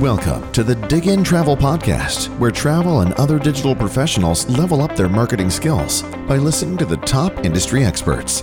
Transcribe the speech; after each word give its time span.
Welcome 0.00 0.50
to 0.50 0.64
the 0.64 0.74
Dig 0.74 1.06
In 1.06 1.22
Travel 1.22 1.56
Podcast, 1.56 2.26
where 2.40 2.50
travel 2.50 3.02
and 3.02 3.12
other 3.12 3.38
digital 3.38 3.76
professionals 3.76 4.44
level 4.48 4.82
up 4.82 4.96
their 4.96 5.08
marketing 5.08 5.50
skills 5.50 6.02
by 6.26 6.36
listening 6.36 6.76
to 6.78 6.84
the 6.84 6.96
top 6.96 7.44
industry 7.44 7.84
experts. 7.84 8.42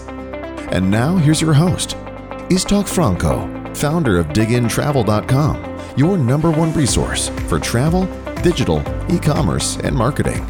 And 0.72 0.90
now, 0.90 1.18
here's 1.18 1.42
your 1.42 1.52
host, 1.54 1.98
Istok 2.50 2.88
Franco, 2.88 3.42
founder 3.76 4.18
of 4.18 4.28
DigInTravel.com, 4.28 5.98
your 5.98 6.18
number 6.18 6.50
one 6.50 6.72
resource 6.72 7.28
for 7.50 7.60
travel, 7.60 8.06
digital, 8.36 8.81
e 9.13 9.20
commerce, 9.20 9.76
and 9.83 9.94
marketing. 9.94 10.42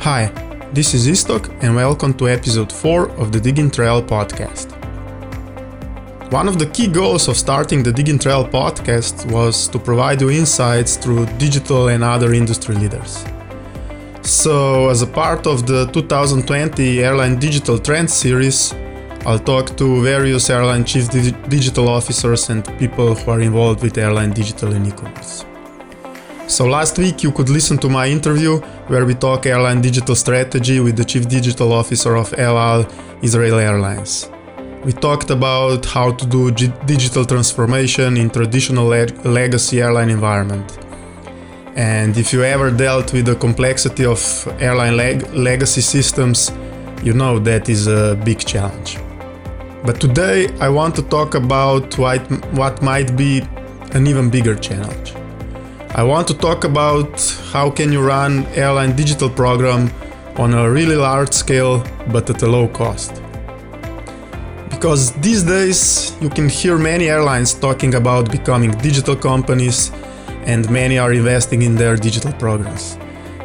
Hi, 0.00 0.32
this 0.72 0.94
is 0.94 1.06
Istok, 1.06 1.62
and 1.62 1.76
welcome 1.76 2.12
to 2.14 2.28
episode 2.28 2.72
4 2.72 3.10
of 3.10 3.30
the 3.30 3.38
Dig 3.38 3.60
In 3.60 3.70
Travel 3.70 4.02
Podcast. 4.02 4.83
One 6.34 6.48
of 6.48 6.58
the 6.58 6.66
key 6.66 6.88
goals 6.88 7.28
of 7.28 7.36
starting 7.36 7.84
the 7.84 7.92
Dig 7.92 8.08
In 8.08 8.18
Travel 8.18 8.48
podcast 8.48 9.30
was 9.30 9.68
to 9.68 9.78
provide 9.78 10.20
you 10.20 10.30
insights 10.30 10.96
through 10.96 11.26
digital 11.38 11.86
and 11.90 12.02
other 12.02 12.34
industry 12.34 12.74
leaders. 12.74 13.24
So, 14.22 14.88
as 14.88 15.00
a 15.00 15.06
part 15.06 15.46
of 15.46 15.64
the 15.64 15.86
2020 15.92 17.04
Airline 17.04 17.38
Digital 17.38 17.78
Trends 17.78 18.12
series, 18.12 18.74
I'll 19.24 19.38
talk 19.38 19.76
to 19.76 20.02
various 20.02 20.50
airline 20.50 20.84
chief 20.84 21.08
digital 21.48 21.88
officers 21.88 22.50
and 22.50 22.66
people 22.80 23.14
who 23.14 23.30
are 23.30 23.40
involved 23.40 23.84
with 23.84 23.96
airline 23.96 24.32
digital 24.32 24.72
and 24.72 24.84
e-commerce. 24.88 25.44
So 26.48 26.66
last 26.66 26.98
week 26.98 27.22
you 27.22 27.30
could 27.30 27.48
listen 27.48 27.78
to 27.78 27.88
my 27.88 28.08
interview 28.08 28.58
where 28.88 29.04
we 29.04 29.14
talk 29.14 29.46
airline 29.46 29.80
digital 29.80 30.16
strategy 30.16 30.80
with 30.80 30.96
the 30.96 31.04
chief 31.04 31.28
digital 31.28 31.72
officer 31.72 32.16
of 32.16 32.34
El 32.36 32.58
Al 32.58 32.88
Israel 33.22 33.60
Airlines. 33.60 34.33
We 34.84 34.92
talked 34.92 35.30
about 35.30 35.86
how 35.86 36.12
to 36.12 36.26
do 36.26 36.50
g- 36.50 36.70
digital 36.84 37.24
transformation 37.24 38.18
in 38.18 38.28
traditional 38.28 38.84
le- 38.84 39.06
legacy 39.24 39.80
airline 39.80 40.10
environment. 40.10 40.78
And 41.74 42.18
if 42.18 42.34
you 42.34 42.44
ever 42.44 42.70
dealt 42.70 43.14
with 43.14 43.24
the 43.24 43.34
complexity 43.34 44.04
of 44.04 44.20
airline 44.60 44.98
leg- 44.98 45.26
legacy 45.32 45.80
systems, 45.80 46.52
you 47.02 47.14
know 47.14 47.38
that 47.38 47.70
is 47.70 47.86
a 47.86 48.20
big 48.26 48.40
challenge. 48.40 48.98
But 49.86 50.02
today 50.02 50.48
I 50.60 50.68
want 50.68 50.94
to 50.96 51.02
talk 51.02 51.34
about 51.34 51.96
what, 51.96 52.20
what 52.52 52.82
might 52.82 53.16
be 53.16 53.42
an 53.92 54.06
even 54.06 54.28
bigger 54.28 54.54
challenge. 54.54 55.14
I 55.94 56.02
want 56.02 56.28
to 56.28 56.34
talk 56.34 56.64
about 56.64 57.22
how 57.52 57.70
can 57.70 57.90
you 57.90 58.02
run 58.02 58.44
airline 58.48 58.94
digital 58.94 59.30
program 59.30 59.90
on 60.36 60.52
a 60.52 60.70
really 60.70 60.96
large 60.96 61.32
scale 61.32 61.82
but 62.08 62.28
at 62.28 62.42
a 62.42 62.46
low 62.46 62.68
cost 62.68 63.23
because 64.84 65.12
these 65.12 65.42
days 65.42 66.14
you 66.20 66.28
can 66.28 66.46
hear 66.46 66.76
many 66.76 67.08
airlines 67.08 67.54
talking 67.54 67.94
about 67.94 68.30
becoming 68.30 68.70
digital 68.82 69.16
companies 69.16 69.90
and 70.44 70.68
many 70.70 70.98
are 70.98 71.14
investing 71.14 71.62
in 71.62 71.74
their 71.74 71.96
digital 71.96 72.30
programs. 72.34 72.98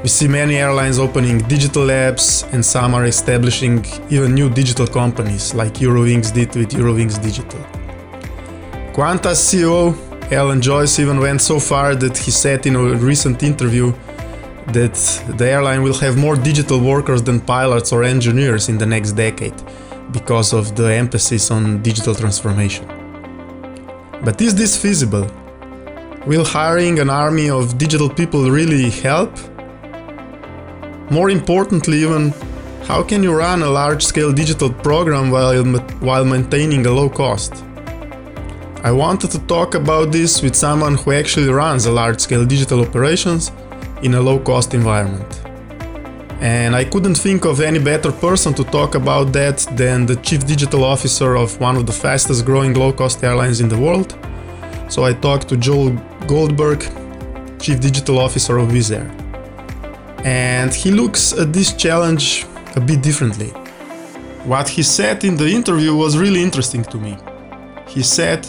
We 0.04 0.10
see 0.10 0.28
many 0.28 0.58
airlines 0.58 1.00
opening 1.00 1.38
digital 1.48 1.86
labs 1.86 2.44
and 2.52 2.62
some 2.66 2.94
are 2.94 3.06
establishing 3.06 3.86
even 4.10 4.36
new 4.36 4.50
digital 4.50 4.86
companies 4.86 5.54
like 5.54 5.76
Eurowings 5.76 6.34
did 6.34 6.54
with 6.58 6.72
Eurowings 6.72 7.18
Digital. 7.22 7.62
Qantas 8.92 9.40
CEO 9.48 9.96
Alan 10.34 10.62
Joyce 10.62 11.00
even 11.00 11.22
went 11.22 11.40
so 11.40 11.58
far 11.58 11.96
that 11.96 12.18
he 12.18 12.32
said 12.32 12.66
in 12.66 12.76
a 12.76 12.84
recent 13.12 13.44
interview 13.44 13.94
that 14.74 14.96
the 15.38 15.46
airline 15.46 15.84
will 15.84 16.00
have 16.00 16.18
more 16.18 16.36
digital 16.36 16.82
workers 16.82 17.22
than 17.24 17.40
pilots 17.40 17.94
or 17.94 18.04
engineers 18.04 18.68
in 18.68 18.78
the 18.78 18.86
next 18.86 19.14
decade 19.14 19.56
because 20.12 20.54
of 20.54 20.76
the 20.76 20.94
emphasis 20.94 21.52
on 21.52 21.82
digital 21.82 22.16
transformation. 22.16 22.86
But 24.24 24.42
is 24.42 24.56
this 24.56 24.76
feasible? 24.76 25.28
Will 26.28 26.44
hiring 26.44 27.00
an 27.00 27.10
army 27.10 27.50
of 27.50 27.78
digital 27.78 28.10
people 28.10 28.52
really 28.52 28.90
help? 28.90 29.32
More 31.10 31.30
importantly, 31.30 32.00
even, 32.00 32.34
how 32.84 33.02
can 33.04 33.24
you 33.24 33.34
run 33.34 33.62
a 33.62 33.70
large 33.70 34.04
scale 34.04 34.34
digital 34.34 34.72
program 34.72 35.32
while, 35.32 35.64
while 36.00 36.26
maintaining 36.26 36.86
a 36.86 36.92
low 36.92 37.10
cost? 37.10 37.64
I 38.84 38.92
wanted 38.92 39.32
to 39.32 39.40
talk 39.40 39.76
about 39.76 40.12
this 40.12 40.42
with 40.42 40.56
someone 40.56 40.96
who 40.96 41.12
actually 41.12 41.50
runs 41.50 41.86
a 41.86 41.92
large 41.92 42.20
scale 42.20 42.46
digital 42.46 42.82
operations 42.82 43.52
in 44.04 44.14
a 44.14 44.22
low 44.22 44.40
cost 44.40 44.74
environment. 44.74 45.42
And 46.42 46.74
I 46.74 46.86
couldn't 46.86 47.16
think 47.16 47.44
of 47.44 47.60
any 47.60 47.80
better 47.80 48.14
person 48.14 48.54
to 48.54 48.64
talk 48.64 48.96
about 48.96 49.34
that 49.34 49.58
than 49.76 50.06
the 50.06 50.16
chief 50.16 50.48
digital 50.48 50.86
officer 50.86 51.36
of 51.36 51.60
one 51.60 51.76
of 51.76 51.86
the 51.86 51.92
fastest 51.92 52.46
growing 52.46 52.74
low 52.76 52.94
cost 52.94 53.22
airlines 53.26 53.60
in 53.60 53.68
the 53.68 53.78
world. 53.78 54.18
So 54.88 55.04
I 55.04 55.14
talked 55.14 55.50
to 55.50 55.58
Joel 55.58 55.92
Goldberg, 56.28 56.80
chief 57.60 57.82
digital 57.82 58.20
officer 58.20 58.58
of 58.58 58.70
Wizz 58.70 58.96
Air. 58.96 59.12
And 60.24 60.74
he 60.74 60.92
looks 60.92 61.34
at 61.34 61.52
this 61.52 61.74
challenge 61.74 62.46
a 62.78 62.80
bit 62.80 63.02
differently. 63.02 63.50
What 64.46 64.70
he 64.70 64.82
said 64.82 65.26
in 65.26 65.36
the 65.36 65.50
interview 65.50 65.94
was 65.94 66.18
really 66.18 66.42
interesting 66.42 66.84
to 66.86 66.98
me. 66.98 67.18
He 67.86 68.02
said, 68.02 68.48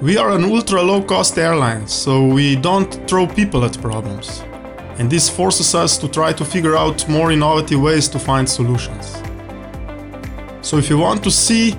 We 0.00 0.16
are 0.16 0.30
an 0.30 0.42
ultra 0.42 0.82
low 0.82 1.02
cost 1.02 1.38
airline, 1.38 1.86
so 1.86 2.26
we 2.26 2.56
don't 2.56 3.08
throw 3.08 3.28
people 3.28 3.64
at 3.64 3.80
problems 3.80 4.42
and 4.98 5.10
this 5.10 5.28
forces 5.28 5.74
us 5.74 5.96
to 5.98 6.08
try 6.08 6.32
to 6.32 6.44
figure 6.44 6.76
out 6.76 7.08
more 7.08 7.32
innovative 7.32 7.80
ways 7.80 8.08
to 8.08 8.18
find 8.18 8.48
solutions. 8.48 9.22
So 10.60 10.76
if 10.76 10.88
you 10.90 10.98
want 10.98 11.24
to 11.24 11.30
see 11.30 11.74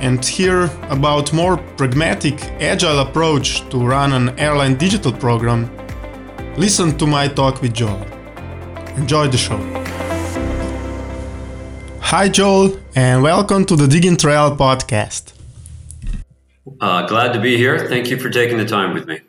and 0.00 0.24
hear 0.24 0.64
about 0.90 1.32
more 1.32 1.56
pragmatic, 1.56 2.42
agile 2.60 2.98
approach 3.00 3.68
to 3.70 3.78
run 3.78 4.12
an 4.12 4.38
airline 4.38 4.76
digital 4.76 5.12
program, 5.12 5.70
listen 6.56 6.96
to 6.98 7.06
my 7.06 7.28
talk 7.28 7.62
with 7.62 7.74
Joel. 7.74 8.02
Enjoy 8.96 9.28
the 9.28 9.38
show. 9.38 9.58
Hi, 12.00 12.28
Joel, 12.28 12.78
and 12.94 13.22
welcome 13.22 13.64
to 13.64 13.76
the 13.76 13.88
Dig 13.88 14.04
In 14.04 14.16
Travel 14.16 14.56
podcast. 14.56 15.32
Uh, 16.80 17.06
glad 17.06 17.32
to 17.32 17.40
be 17.40 17.56
here. 17.56 17.88
Thank 17.88 18.10
you 18.10 18.18
for 18.18 18.30
taking 18.30 18.58
the 18.58 18.64
time 18.66 18.94
with 18.94 19.06
me. 19.06 19.20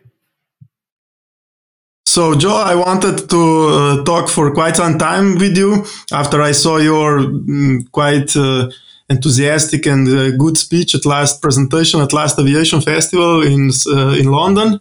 So, 2.16 2.34
Joe, 2.34 2.56
I 2.56 2.76
wanted 2.76 3.30
to 3.30 3.42
uh, 3.68 4.04
talk 4.06 4.30
for 4.30 4.54
quite 4.54 4.78
some 4.78 4.98
time 4.98 5.36
with 5.38 5.58
you 5.58 5.84
after 6.14 6.42
I 6.42 6.54
saw 6.54 6.78
your 6.78 7.20
mm, 7.20 7.92
quite 7.92 8.34
uh, 8.38 8.70
enthusiastic 9.10 9.86
and 9.86 10.08
uh, 10.08 10.32
good 10.38 10.58
speech 10.58 10.96
at 10.96 11.06
last 11.06 11.42
presentation 11.42 12.00
at 12.00 12.14
last 12.14 12.40
aviation 12.40 12.80
festival 12.80 13.42
in 13.42 13.70
uh, 13.88 14.16
in 14.22 14.32
London. 14.32 14.80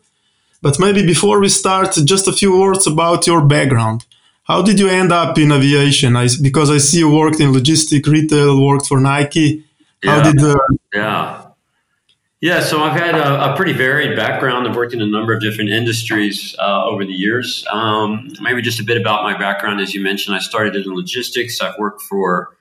But 0.63 0.79
maybe 0.79 1.05
before 1.05 1.41
we 1.41 1.49
start, 1.49 1.99
just 2.05 2.29
a 2.29 2.33
few 2.33 2.57
words 2.57 2.87
about 2.87 3.27
your 3.27 3.45
background. 3.45 4.07
How 4.45 4.63
did 4.63 4.79
you 4.79 4.89
end 4.89 5.11
up 5.11 5.37
in 5.37 5.51
aviation? 5.51 6.15
I, 6.15 6.29
because 6.41 6.71
I 6.71 6.79
see 6.79 6.99
you 6.99 7.11
worked 7.11 7.41
in 7.41 7.53
logistic 7.53 8.07
retail, 8.07 8.65
worked 8.65 8.87
for 8.87 9.01
Nike. 9.01 9.65
How 10.05 10.19
yeah. 10.19 10.23
did? 10.23 10.41
Uh, 10.41 10.55
yeah. 10.95 11.44
Yeah, 12.45 12.61
so 12.61 12.83
I've 12.83 13.01
had 13.01 13.15
a, 13.15 13.55
a, 13.55 13.57
pretty 13.57 13.73
varied 13.73 14.17
background. 14.17 14.69
I've 14.69 14.77
worked 14.77 14.93
in 14.93 15.01
a 15.01 15.07
number 15.07 15.33
of 15.33 15.41
different 15.41 15.71
industries 15.71 16.55
uh, 16.59 16.85
over 16.85 17.03
the 17.03 17.15
years. 17.15 17.65
Um, 17.73 18.29
maybe 18.39 18.61
just 18.61 18.79
a 18.81 18.85
bit 18.85 19.01
about 19.01 19.23
my 19.23 19.35
background. 19.35 19.81
As 19.81 19.95
you 19.95 20.03
mentioned, 20.03 20.37
I 20.37 20.41
started 20.41 20.77
in 20.77 20.95
logistics. 20.95 21.63
I've 21.63 21.79
worked 21.79 22.03
for 22.03 22.55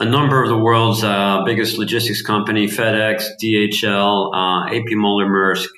a 0.00 0.04
number 0.04 0.42
of 0.42 0.50
the 0.50 0.58
world's 0.58 1.02
uh, 1.02 1.44
biggest 1.46 1.78
logistics 1.78 2.20
company, 2.20 2.66
FedEx, 2.66 3.30
DHL, 3.42 4.34
uh, 4.34 4.76
AP 4.76 4.84
Moller 4.90 5.24
Maersk. 5.24 5.68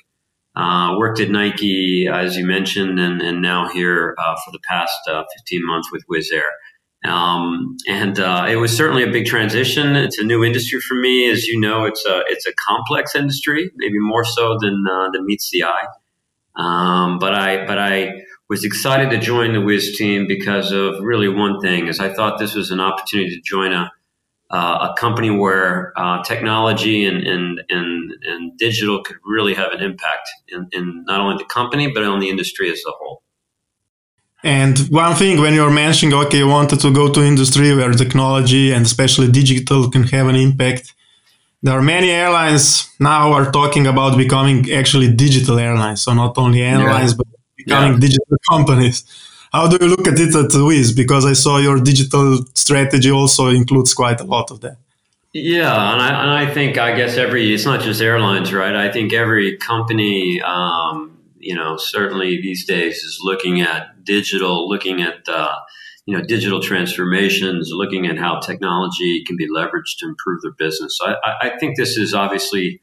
Uh, 0.53 0.97
worked 0.97 1.21
at 1.21 1.29
Nike, 1.29 2.09
as 2.11 2.35
you 2.35 2.45
mentioned, 2.45 2.99
and, 2.99 3.21
and 3.21 3.41
now 3.41 3.69
here 3.69 4.17
uh, 4.19 4.35
for 4.43 4.51
the 4.51 4.59
past 4.67 4.99
uh, 5.09 5.23
15 5.37 5.65
months 5.65 5.89
with 5.93 6.03
Wizz 6.11 6.33
Air. 6.33 6.51
Um, 7.05 7.77
and 7.87 8.19
uh, 8.19 8.47
it 8.49 8.57
was 8.57 8.75
certainly 8.75 9.03
a 9.03 9.11
big 9.11 9.25
transition. 9.25 9.95
It's 9.95 10.19
a 10.19 10.23
new 10.23 10.43
industry 10.43 10.81
for 10.81 10.95
me, 10.95 11.31
as 11.31 11.47
you 11.47 11.59
know. 11.59 11.85
It's 11.85 12.05
a 12.05 12.23
it's 12.27 12.45
a 12.45 12.51
complex 12.67 13.15
industry, 13.15 13.71
maybe 13.75 13.99
more 13.99 14.25
so 14.25 14.57
than 14.59 14.83
uh, 14.91 15.09
than 15.11 15.25
meets 15.25 15.49
the 15.49 15.63
eye. 15.63 15.87
Um, 16.57 17.19
but 17.19 17.33
I 17.33 17.65
but 17.65 17.79
I 17.79 18.23
was 18.49 18.65
excited 18.65 19.11
to 19.11 19.17
join 19.17 19.53
the 19.53 19.59
Wizz 19.59 19.95
team 19.95 20.27
because 20.27 20.71
of 20.71 21.01
really 21.01 21.29
one 21.29 21.61
thing 21.61 21.87
is 21.87 21.99
I 21.99 22.13
thought 22.13 22.37
this 22.37 22.53
was 22.53 22.69
an 22.71 22.81
opportunity 22.81 23.29
to 23.29 23.41
join 23.41 23.71
a 23.71 23.91
uh, 24.51 24.89
a 24.91 24.99
company 24.99 25.29
where 25.29 25.93
uh, 25.95 26.23
technology 26.23 27.05
and, 27.05 27.25
and 27.25 27.61
and 27.69 28.11
and 28.23 28.57
digital 28.57 29.03
could 29.03 29.17
really 29.23 29.53
have 29.53 29.71
an 29.71 29.81
impact 29.81 30.27
in, 30.47 30.67
in 30.71 31.05
not 31.05 31.21
only 31.21 31.37
the 31.37 31.45
company 31.45 31.91
but 31.93 32.03
on 32.03 32.19
the 32.19 32.29
industry 32.29 32.69
as 32.71 32.81
a 32.87 32.91
whole. 32.91 33.21
And 34.43 34.77
one 34.89 35.15
thing 35.15 35.41
when 35.41 35.53
you're 35.53 35.71
mentioning, 35.71 36.13
okay, 36.15 36.37
you 36.37 36.47
wanted 36.47 36.79
to 36.79 36.93
go 36.93 37.11
to 37.11 37.21
industry 37.21 37.75
where 37.75 37.91
technology 37.91 38.71
and 38.71 38.85
especially 38.85 39.29
digital 39.29 39.89
can 39.89 40.03
have 40.03 40.27
an 40.27 40.35
impact. 40.35 40.93
There 41.61 41.77
are 41.77 41.81
many 41.81 42.09
airlines 42.09 42.89
now 42.99 43.33
are 43.33 43.51
talking 43.51 43.85
about 43.85 44.17
becoming 44.17 44.71
actually 44.71 45.13
digital 45.13 45.59
airlines. 45.59 46.01
So 46.03 46.13
not 46.13 46.37
only 46.37 46.61
airlines, 46.61 47.11
yeah. 47.11 47.17
but 47.17 47.27
becoming 47.57 47.93
yeah. 47.93 47.99
digital 47.99 48.37
companies. 48.49 49.03
How 49.51 49.67
do 49.67 49.77
you 49.81 49.89
look 49.89 50.07
at 50.07 50.17
it 50.17 50.33
at 50.35 50.51
Wizz? 50.51 50.95
Because 50.95 51.25
I 51.25 51.33
saw 51.33 51.57
your 51.57 51.79
digital 51.79 52.39
strategy 52.53 53.11
also 53.11 53.47
includes 53.47 53.93
quite 53.93 54.21
a 54.21 54.23
lot 54.23 54.51
of 54.51 54.61
that. 54.61 54.77
Yeah, 55.33 55.93
and 55.93 56.01
I, 56.01 56.21
and 56.21 56.29
I 56.31 56.53
think 56.53 56.77
I 56.77 56.95
guess 56.95 57.17
every 57.17 57.53
it's 57.53 57.65
not 57.65 57.81
just 57.81 58.01
airlines, 58.01 58.53
right? 58.53 58.75
I 58.75 58.91
think 58.91 59.13
every 59.13 59.57
company 59.57 60.41
um, 60.41 61.19
you 61.39 61.55
know, 61.55 61.77
certainly 61.77 62.41
these 62.41 62.65
days 62.65 62.97
is 62.97 63.19
looking 63.21 63.61
at 63.61 63.98
digital, 64.09 64.67
looking 64.67 65.01
at 65.01 65.29
uh, 65.29 65.55
you 66.05 66.17
know 66.17 66.23
digital 66.23 66.59
transformations, 66.59 67.69
looking 67.71 68.07
at 68.07 68.17
how 68.17 68.39
technology 68.39 69.23
can 69.27 69.37
be 69.37 69.47
leveraged 69.47 69.99
to 69.99 70.07
improve 70.07 70.41
their 70.41 70.55
business. 70.57 70.97
I, 71.01 71.15
I 71.41 71.57
think 71.59 71.77
this 71.77 71.97
is 71.97 72.15
obviously 72.15 72.81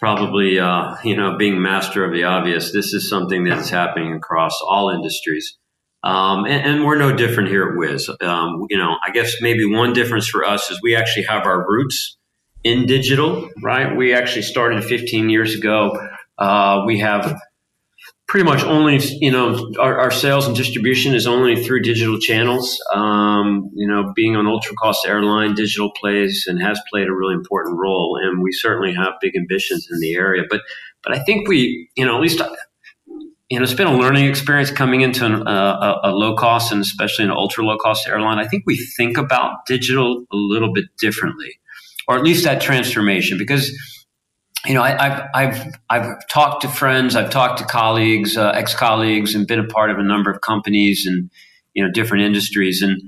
probably 0.00 0.58
uh, 0.58 0.96
you 1.04 1.16
know 1.16 1.36
being 1.38 1.62
master 1.62 2.04
of 2.04 2.12
the 2.12 2.24
obvious. 2.24 2.72
This 2.72 2.92
is 2.92 3.08
something 3.08 3.44
that's 3.44 3.70
happening 3.70 4.12
across 4.12 4.58
all 4.66 4.90
industries. 4.90 5.56
Um, 6.02 6.46
and, 6.46 6.66
and, 6.66 6.84
we're 6.86 6.96
no 6.96 7.14
different 7.14 7.50
here 7.50 7.68
at 7.68 7.74
Wizz. 7.74 8.22
Um, 8.24 8.64
you 8.70 8.78
know, 8.78 8.96
I 9.06 9.10
guess 9.10 9.34
maybe 9.42 9.66
one 9.66 9.92
difference 9.92 10.26
for 10.26 10.46
us 10.46 10.70
is 10.70 10.80
we 10.82 10.96
actually 10.96 11.24
have 11.24 11.44
our 11.44 11.68
roots 11.68 12.16
in 12.64 12.86
digital, 12.86 13.50
right? 13.62 13.94
We 13.94 14.14
actually 14.14 14.42
started 14.42 14.82
15 14.82 15.28
years 15.28 15.54
ago. 15.54 16.00
Uh, 16.38 16.84
we 16.86 17.00
have 17.00 17.38
pretty 18.30 18.44
much 18.44 18.62
only, 18.62 19.00
you 19.18 19.28
know, 19.28 19.72
our, 19.80 19.98
our, 19.98 20.10
sales 20.12 20.46
and 20.46 20.54
distribution 20.56 21.14
is 21.16 21.26
only 21.26 21.64
through 21.64 21.82
digital 21.82 22.16
channels. 22.16 22.80
Um, 22.94 23.68
you 23.74 23.88
know, 23.88 24.12
being 24.14 24.36
an 24.36 24.46
ultra 24.46 24.72
cost 24.76 25.04
airline, 25.04 25.56
digital 25.56 25.90
plays 25.90 26.44
and 26.46 26.62
has 26.62 26.80
played 26.88 27.08
a 27.08 27.12
really 27.12 27.34
important 27.34 27.76
role. 27.76 28.16
And 28.22 28.40
we 28.40 28.52
certainly 28.52 28.94
have 28.94 29.14
big 29.20 29.34
ambitions 29.36 29.88
in 29.90 29.98
the 29.98 30.14
area. 30.14 30.44
But, 30.48 30.60
but 31.02 31.12
I 31.12 31.24
think 31.24 31.48
we, 31.48 31.90
you 31.96 32.06
know, 32.06 32.14
at 32.14 32.22
least 32.22 32.40
you 33.48 33.58
know, 33.58 33.64
it's 33.64 33.74
been 33.74 33.88
a 33.88 33.96
learning 33.96 34.26
experience 34.26 34.70
coming 34.70 35.00
into 35.00 35.26
an, 35.26 35.48
uh, 35.48 35.98
a, 36.04 36.12
low 36.12 36.36
cost 36.36 36.70
and 36.70 36.80
especially 36.80 37.24
an 37.24 37.32
ultra 37.32 37.64
low 37.64 37.78
cost 37.78 38.06
airline. 38.06 38.38
I 38.38 38.46
think 38.46 38.62
we 38.64 38.76
think 38.96 39.18
about 39.18 39.66
digital 39.66 40.24
a 40.32 40.36
little 40.36 40.72
bit 40.72 40.84
differently, 41.00 41.58
or 42.06 42.16
at 42.16 42.22
least 42.22 42.44
that 42.44 42.60
transformation, 42.60 43.38
because 43.38 43.76
you 44.66 44.74
know, 44.74 44.82
I, 44.82 45.08
have 45.08 45.28
I've 45.34 45.74
I've 45.88 46.28
talked 46.28 46.62
to 46.62 46.68
friends, 46.68 47.16
I've 47.16 47.30
talked 47.30 47.58
to 47.58 47.64
colleagues, 47.64 48.36
uh, 48.36 48.50
ex 48.50 48.74
colleagues, 48.74 49.34
and 49.34 49.46
been 49.46 49.58
a 49.58 49.66
part 49.66 49.90
of 49.90 49.98
a 49.98 50.02
number 50.02 50.30
of 50.30 50.42
companies 50.42 51.06
and 51.06 51.30
you 51.72 51.82
know 51.82 51.90
different 51.90 52.24
industries, 52.24 52.82
and 52.82 53.00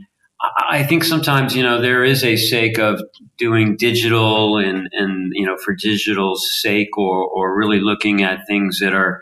I 0.70 0.82
think 0.82 1.04
sometimes 1.04 1.54
you 1.54 1.62
know 1.62 1.80
there 1.80 2.04
is 2.04 2.24
a 2.24 2.36
sake 2.36 2.78
of 2.78 3.02
doing 3.36 3.76
digital 3.76 4.56
and 4.56 4.88
and 4.92 5.32
you 5.34 5.44
know 5.44 5.58
for 5.58 5.74
digital's 5.74 6.48
sake, 6.62 6.96
or 6.96 7.26
or 7.26 7.56
really 7.56 7.80
looking 7.80 8.22
at 8.22 8.46
things 8.46 8.78
that 8.80 8.94
are 8.94 9.20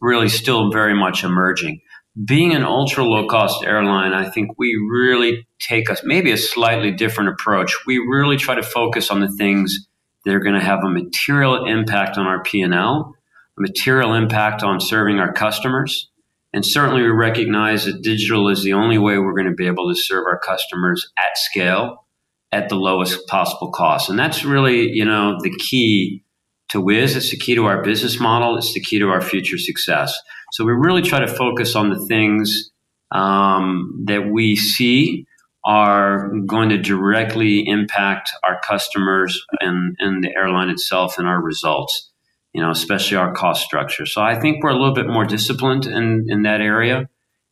really 0.00 0.28
still 0.28 0.72
very 0.72 0.94
much 0.94 1.22
emerging. 1.22 1.80
Being 2.26 2.52
an 2.52 2.64
ultra 2.64 3.04
low 3.04 3.28
cost 3.28 3.64
airline, 3.64 4.12
I 4.12 4.28
think 4.28 4.50
we 4.58 4.76
really 4.90 5.46
take 5.60 5.88
us 5.88 6.00
maybe 6.02 6.32
a 6.32 6.36
slightly 6.36 6.90
different 6.90 7.30
approach. 7.30 7.72
We 7.86 7.98
really 7.98 8.36
try 8.36 8.56
to 8.56 8.62
focus 8.62 9.10
on 9.12 9.20
the 9.20 9.30
things 9.38 9.86
that 10.24 10.34
are 10.34 10.40
going 10.40 10.58
to 10.58 10.64
have 10.64 10.80
a 10.84 10.90
material 10.90 11.66
impact 11.66 12.18
on 12.18 12.26
our 12.26 12.42
P&L, 12.42 13.14
a 13.58 13.60
material 13.60 14.14
impact 14.14 14.62
on 14.62 14.80
serving 14.80 15.18
our 15.18 15.32
customers. 15.32 16.10
And 16.52 16.66
certainly 16.66 17.02
we 17.02 17.08
recognize 17.08 17.84
that 17.84 18.02
digital 18.02 18.48
is 18.48 18.62
the 18.62 18.72
only 18.72 18.98
way 18.98 19.18
we're 19.18 19.34
going 19.34 19.46
to 19.46 19.54
be 19.54 19.66
able 19.66 19.88
to 19.88 20.00
serve 20.00 20.24
our 20.26 20.38
customers 20.38 21.10
at 21.18 21.36
scale 21.36 22.06
at 22.52 22.68
the 22.68 22.76
lowest 22.76 23.26
possible 23.28 23.70
cost. 23.70 24.10
And 24.10 24.18
that's 24.18 24.44
really, 24.44 24.88
you 24.90 25.04
know, 25.04 25.38
the 25.40 25.56
key 25.56 26.24
to 26.70 26.78
Wizz. 26.78 27.16
It's 27.16 27.30
the 27.30 27.36
key 27.36 27.54
to 27.54 27.66
our 27.66 27.82
business 27.82 28.18
model. 28.18 28.56
It's 28.56 28.74
the 28.74 28.80
key 28.80 28.98
to 28.98 29.08
our 29.08 29.20
future 29.20 29.58
success. 29.58 30.12
So 30.52 30.64
we 30.64 30.72
really 30.72 31.02
try 31.02 31.20
to 31.20 31.28
focus 31.28 31.76
on 31.76 31.90
the 31.90 32.04
things 32.06 32.70
um, 33.12 34.04
that 34.06 34.28
we 34.30 34.56
see 34.56 35.26
are 35.64 36.30
going 36.46 36.70
to 36.70 36.78
directly 36.78 37.66
impact 37.66 38.30
our 38.42 38.60
customers 38.66 39.44
and, 39.60 39.96
and 39.98 40.24
the 40.24 40.34
airline 40.36 40.70
itself 40.70 41.18
and 41.18 41.28
our 41.28 41.40
results, 41.40 42.10
you 42.54 42.62
know, 42.62 42.70
especially 42.70 43.16
our 43.16 43.32
cost 43.32 43.64
structure. 43.64 44.06
So 44.06 44.22
I 44.22 44.40
think 44.40 44.62
we're 44.62 44.70
a 44.70 44.78
little 44.78 44.94
bit 44.94 45.06
more 45.06 45.24
disciplined 45.24 45.86
in, 45.86 46.26
in 46.28 46.42
that 46.42 46.60
area. 46.60 47.08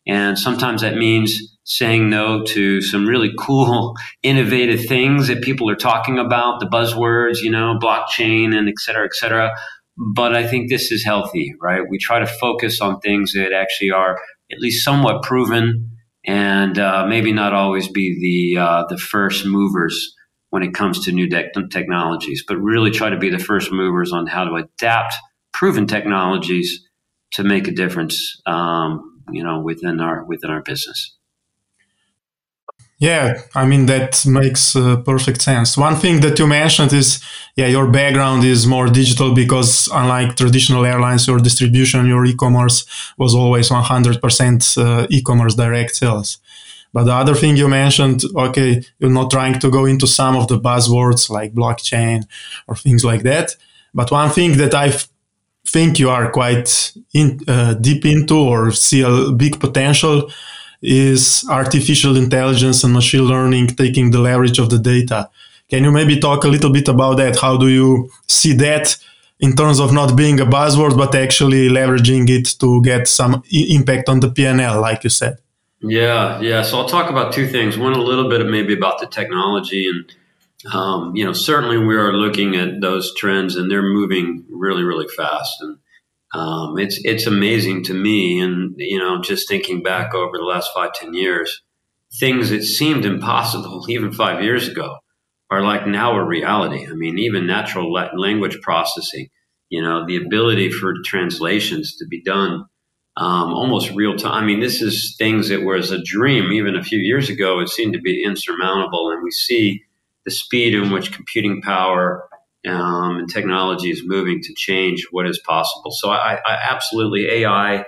And 0.06 0.38
sometimes 0.38 0.80
that 0.80 0.96
means 0.96 1.58
saying 1.64 2.08
no 2.08 2.42
to 2.42 2.80
some 2.80 3.06
really 3.06 3.30
cool, 3.38 3.94
innovative 4.22 4.86
things 4.86 5.28
that 5.28 5.42
people 5.42 5.68
are 5.68 5.76
talking 5.76 6.18
about, 6.18 6.60
the 6.60 6.66
buzzwords, 6.66 7.42
you 7.42 7.50
know, 7.50 7.78
blockchain 7.80 8.56
and 8.56 8.68
et 8.68 8.78
cetera, 8.78 9.04
et 9.04 9.14
cetera. 9.14 9.50
But 10.14 10.34
I 10.34 10.46
think 10.46 10.70
this 10.70 10.90
is 10.90 11.04
healthy, 11.04 11.54
right? 11.60 11.82
We 11.86 11.98
try 11.98 12.20
to 12.20 12.26
focus 12.26 12.80
on 12.80 13.00
things 13.00 13.32
that 13.34 13.52
actually 13.52 13.90
are 13.90 14.18
at 14.50 14.60
least 14.60 14.82
somewhat 14.82 15.22
proven 15.22 15.97
and 16.28 16.78
uh, 16.78 17.06
maybe 17.08 17.32
not 17.32 17.54
always 17.54 17.88
be 17.88 18.52
the, 18.54 18.60
uh, 18.60 18.84
the 18.88 18.98
first 18.98 19.46
movers 19.46 20.14
when 20.50 20.62
it 20.62 20.74
comes 20.74 21.04
to 21.04 21.12
new 21.12 21.26
de- 21.26 21.50
technologies, 21.70 22.44
but 22.46 22.58
really 22.58 22.90
try 22.90 23.08
to 23.08 23.16
be 23.16 23.30
the 23.30 23.38
first 23.38 23.72
movers 23.72 24.12
on 24.12 24.26
how 24.26 24.44
to 24.44 24.54
adapt 24.54 25.14
proven 25.54 25.86
technologies 25.86 26.86
to 27.32 27.42
make 27.42 27.66
a 27.66 27.72
difference, 27.72 28.40
um, 28.46 29.22
you 29.30 29.42
know, 29.42 29.60
within 29.60 30.00
our 30.00 30.24
within 30.24 30.50
our 30.50 30.62
business. 30.62 31.17
Yeah, 33.00 33.42
I 33.54 33.64
mean, 33.64 33.86
that 33.86 34.26
makes 34.26 34.74
uh, 34.74 34.96
perfect 34.96 35.40
sense. 35.40 35.76
One 35.76 35.94
thing 35.94 36.20
that 36.22 36.36
you 36.40 36.48
mentioned 36.48 36.92
is, 36.92 37.22
yeah, 37.54 37.68
your 37.68 37.88
background 37.88 38.42
is 38.42 38.66
more 38.66 38.88
digital 38.88 39.32
because 39.34 39.88
unlike 39.92 40.34
traditional 40.34 40.84
airlines, 40.84 41.28
your 41.28 41.38
distribution, 41.38 42.06
your 42.08 42.24
e-commerce 42.24 42.84
was 43.16 43.36
always 43.36 43.68
100% 43.68 44.78
uh, 44.78 45.06
e-commerce 45.10 45.54
direct 45.54 45.94
sales. 45.94 46.38
But 46.92 47.04
the 47.04 47.14
other 47.14 47.34
thing 47.36 47.56
you 47.56 47.68
mentioned, 47.68 48.22
okay, 48.34 48.82
you're 48.98 49.10
not 49.10 49.30
trying 49.30 49.60
to 49.60 49.70
go 49.70 49.84
into 49.84 50.08
some 50.08 50.34
of 50.34 50.48
the 50.48 50.58
buzzwords 50.58 51.30
like 51.30 51.54
blockchain 51.54 52.24
or 52.66 52.74
things 52.74 53.04
like 53.04 53.22
that. 53.22 53.54
But 53.94 54.10
one 54.10 54.30
thing 54.30 54.56
that 54.56 54.74
I 54.74 54.92
think 55.66 56.00
you 56.00 56.10
are 56.10 56.32
quite 56.32 56.92
in, 57.14 57.38
uh, 57.46 57.74
deep 57.74 58.04
into 58.04 58.36
or 58.36 58.72
see 58.72 59.02
a 59.02 59.30
big 59.30 59.60
potential 59.60 60.30
is 60.82 61.44
artificial 61.50 62.16
intelligence 62.16 62.84
and 62.84 62.92
machine 62.92 63.24
learning 63.24 63.68
taking 63.68 64.10
the 64.10 64.18
leverage 64.18 64.58
of 64.58 64.70
the 64.70 64.78
data. 64.78 65.28
Can 65.68 65.84
you 65.84 65.90
maybe 65.90 66.18
talk 66.18 66.44
a 66.44 66.48
little 66.48 66.72
bit 66.72 66.88
about 66.88 67.16
that? 67.16 67.36
How 67.36 67.56
do 67.56 67.68
you 67.68 68.10
see 68.26 68.54
that 68.54 68.96
in 69.40 69.54
terms 69.54 69.80
of 69.80 69.92
not 69.92 70.16
being 70.16 70.40
a 70.40 70.46
buzzword, 70.46 70.96
but 70.96 71.14
actually 71.14 71.68
leveraging 71.68 72.28
it 72.28 72.58
to 72.60 72.82
get 72.82 73.06
some 73.06 73.42
impact 73.50 74.08
on 74.08 74.20
the 74.20 74.28
PNL, 74.28 74.80
like 74.80 75.04
you 75.04 75.10
said? 75.10 75.38
Yeah, 75.80 76.40
yeah. 76.40 76.62
So 76.62 76.78
I'll 76.78 76.88
talk 76.88 77.10
about 77.10 77.32
two 77.32 77.46
things. 77.46 77.78
One, 77.78 77.92
a 77.92 78.02
little 78.02 78.28
bit 78.28 78.44
maybe 78.46 78.74
about 78.74 78.98
the 78.98 79.06
technology, 79.06 79.86
and 79.86 80.74
um, 80.74 81.14
you 81.14 81.24
know, 81.24 81.32
certainly 81.32 81.78
we 81.78 81.94
are 81.94 82.12
looking 82.12 82.56
at 82.56 82.80
those 82.80 83.14
trends, 83.14 83.54
and 83.54 83.70
they're 83.70 83.82
moving 83.82 84.44
really, 84.50 84.82
really 84.82 85.06
fast. 85.16 85.60
And 85.60 85.78
um, 86.34 86.78
it's 86.78 87.00
it's 87.04 87.26
amazing 87.26 87.84
to 87.84 87.94
me, 87.94 88.40
and 88.40 88.74
you 88.76 88.98
know, 88.98 89.20
just 89.22 89.48
thinking 89.48 89.82
back 89.82 90.14
over 90.14 90.36
the 90.36 90.44
last 90.44 90.70
five 90.74 90.92
ten 90.92 91.14
years, 91.14 91.62
things 92.20 92.50
that 92.50 92.62
seemed 92.62 93.04
impossible 93.04 93.86
even 93.88 94.12
five 94.12 94.42
years 94.42 94.68
ago 94.68 94.96
are 95.50 95.62
like 95.62 95.86
now 95.86 96.14
a 96.14 96.24
reality. 96.24 96.86
I 96.86 96.92
mean, 96.92 97.18
even 97.18 97.46
natural 97.46 97.90
language 97.92 98.58
processing, 98.60 99.28
you 99.70 99.82
know, 99.82 100.06
the 100.06 100.16
ability 100.16 100.70
for 100.70 100.94
translations 101.04 101.96
to 101.96 102.06
be 102.06 102.22
done 102.22 102.66
um, 103.18 103.52
almost 103.52 103.90
real 103.96 104.16
time. 104.16 104.44
I 104.44 104.46
mean, 104.46 104.60
this 104.60 104.80
is 104.80 105.16
things 105.18 105.48
that 105.48 105.64
was 105.64 105.90
a 105.90 106.02
dream 106.02 106.52
even 106.52 106.76
a 106.76 106.84
few 106.84 107.00
years 107.00 107.28
ago. 107.28 107.58
It 107.58 107.68
seemed 107.68 107.94
to 107.94 108.00
be 108.00 108.22
insurmountable, 108.22 109.10
and 109.10 109.24
we 109.24 109.32
see 109.32 109.82
the 110.24 110.30
speed 110.30 110.74
in 110.74 110.90
which 110.90 111.12
computing 111.12 111.60
power 111.62 112.28
um, 112.66 113.18
and 113.18 113.28
technology 113.28 113.90
is 113.90 114.02
moving 114.04 114.40
to 114.42 114.54
change 114.54 115.06
what 115.10 115.28
is 115.28 115.40
possible. 115.46 115.90
So 115.92 116.10
I, 116.10 116.38
I 116.44 116.58
absolutely 116.70 117.44
AI, 117.44 117.84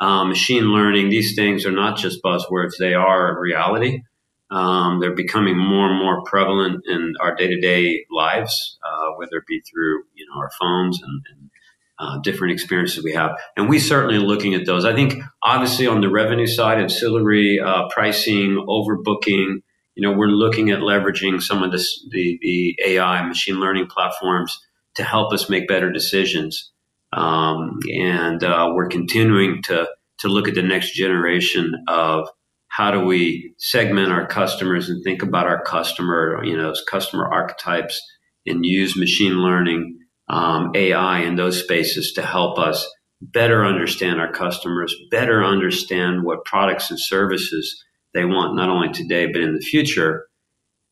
um, 0.00 0.28
machine 0.28 0.64
learning, 0.64 1.10
these 1.10 1.34
things 1.34 1.66
are 1.66 1.72
not 1.72 1.96
just 1.96 2.22
buzzwords; 2.22 2.72
they 2.78 2.94
are 2.94 3.38
reality. 3.40 4.02
Um, 4.50 5.00
they're 5.00 5.14
becoming 5.14 5.56
more 5.58 5.90
and 5.90 5.98
more 5.98 6.22
prevalent 6.22 6.84
in 6.86 7.14
our 7.20 7.34
day-to-day 7.34 8.06
lives, 8.10 8.78
uh, 8.84 9.12
whether 9.16 9.38
it 9.38 9.46
be 9.46 9.60
through 9.60 10.04
you 10.14 10.26
know 10.28 10.40
our 10.40 10.50
phones 10.58 11.02
and, 11.02 11.22
and 11.30 11.50
uh, 11.98 12.18
different 12.22 12.52
experiences 12.52 13.04
we 13.04 13.12
have. 13.12 13.32
And 13.56 13.68
we 13.68 13.78
certainly 13.78 14.16
are 14.16 14.20
looking 14.20 14.54
at 14.54 14.66
those. 14.66 14.84
I 14.84 14.94
think 14.94 15.22
obviously 15.42 15.86
on 15.86 16.00
the 16.00 16.10
revenue 16.10 16.46
side, 16.46 16.80
ancillary 16.80 17.60
uh, 17.60 17.88
pricing, 17.88 18.64
overbooking 18.68 19.62
you 19.94 20.02
know, 20.02 20.16
we're 20.16 20.26
looking 20.26 20.70
at 20.70 20.80
leveraging 20.80 21.40
some 21.40 21.62
of 21.62 21.70
this, 21.70 22.04
the, 22.10 22.38
the 22.42 22.76
AI 22.84 23.26
machine 23.26 23.60
learning 23.60 23.86
platforms 23.86 24.58
to 24.96 25.04
help 25.04 25.32
us 25.32 25.48
make 25.48 25.68
better 25.68 25.90
decisions. 25.90 26.72
Um, 27.12 27.78
and 27.96 28.42
uh, 28.42 28.70
we're 28.74 28.88
continuing 28.88 29.62
to, 29.64 29.88
to 30.18 30.28
look 30.28 30.48
at 30.48 30.54
the 30.54 30.62
next 30.62 30.94
generation 30.94 31.72
of 31.88 32.28
how 32.68 32.90
do 32.90 33.00
we 33.00 33.54
segment 33.58 34.10
our 34.10 34.26
customers 34.26 34.88
and 34.88 35.02
think 35.04 35.22
about 35.22 35.46
our 35.46 35.62
customer, 35.62 36.42
you 36.42 36.56
know, 36.56 36.74
customer 36.90 37.32
archetypes 37.32 38.02
and 38.46 38.66
use 38.66 38.96
machine 38.96 39.34
learning, 39.34 39.98
um, 40.28 40.72
AI 40.74 41.20
in 41.20 41.36
those 41.36 41.62
spaces 41.62 42.12
to 42.14 42.22
help 42.22 42.58
us 42.58 42.90
better 43.20 43.64
understand 43.64 44.20
our 44.20 44.32
customers, 44.32 44.94
better 45.10 45.44
understand 45.44 46.24
what 46.24 46.44
products 46.44 46.90
and 46.90 46.98
services 46.98 47.84
they 48.14 48.24
want 48.24 48.56
not 48.56 48.68
only 48.68 48.90
today 48.92 49.26
but 49.26 49.42
in 49.42 49.54
the 49.54 49.60
future, 49.60 50.26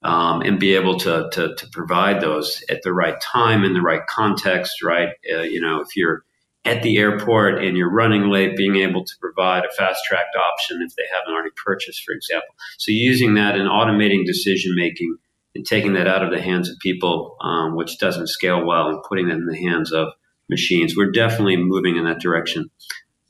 um, 0.02 0.42
and 0.42 0.58
be 0.58 0.74
able 0.74 0.98
to, 0.98 1.28
to, 1.32 1.54
to 1.54 1.66
provide 1.72 2.20
those 2.20 2.62
at 2.68 2.82
the 2.82 2.92
right 2.92 3.20
time 3.20 3.64
in 3.64 3.72
the 3.72 3.80
right 3.80 4.06
context. 4.08 4.82
Right, 4.82 5.10
uh, 5.32 5.42
you 5.42 5.60
know, 5.60 5.80
if 5.80 5.96
you're 5.96 6.24
at 6.64 6.82
the 6.82 6.98
airport 6.98 7.62
and 7.62 7.76
you're 7.76 7.90
running 7.92 8.30
late, 8.30 8.56
being 8.56 8.76
able 8.76 9.04
to 9.04 9.12
provide 9.20 9.64
a 9.64 9.72
fast 9.76 10.00
tracked 10.08 10.36
option 10.36 10.80
if 10.86 10.94
they 10.94 11.02
haven't 11.12 11.32
already 11.32 11.50
purchased, 11.64 12.02
for 12.04 12.12
example. 12.12 12.54
So 12.78 12.92
using 12.92 13.34
that 13.34 13.56
and 13.56 13.68
automating 13.68 14.24
decision 14.24 14.74
making 14.76 15.16
and 15.54 15.66
taking 15.66 15.94
that 15.94 16.06
out 16.06 16.24
of 16.24 16.30
the 16.30 16.40
hands 16.40 16.70
of 16.70 16.78
people, 16.78 17.36
um, 17.42 17.76
which 17.76 17.98
doesn't 17.98 18.28
scale 18.28 18.64
well, 18.64 18.88
and 18.88 19.02
putting 19.08 19.28
it 19.28 19.34
in 19.34 19.46
the 19.46 19.58
hands 19.58 19.92
of 19.92 20.08
machines. 20.48 20.96
We're 20.96 21.10
definitely 21.10 21.56
moving 21.56 21.96
in 21.96 22.04
that 22.04 22.20
direction. 22.20 22.70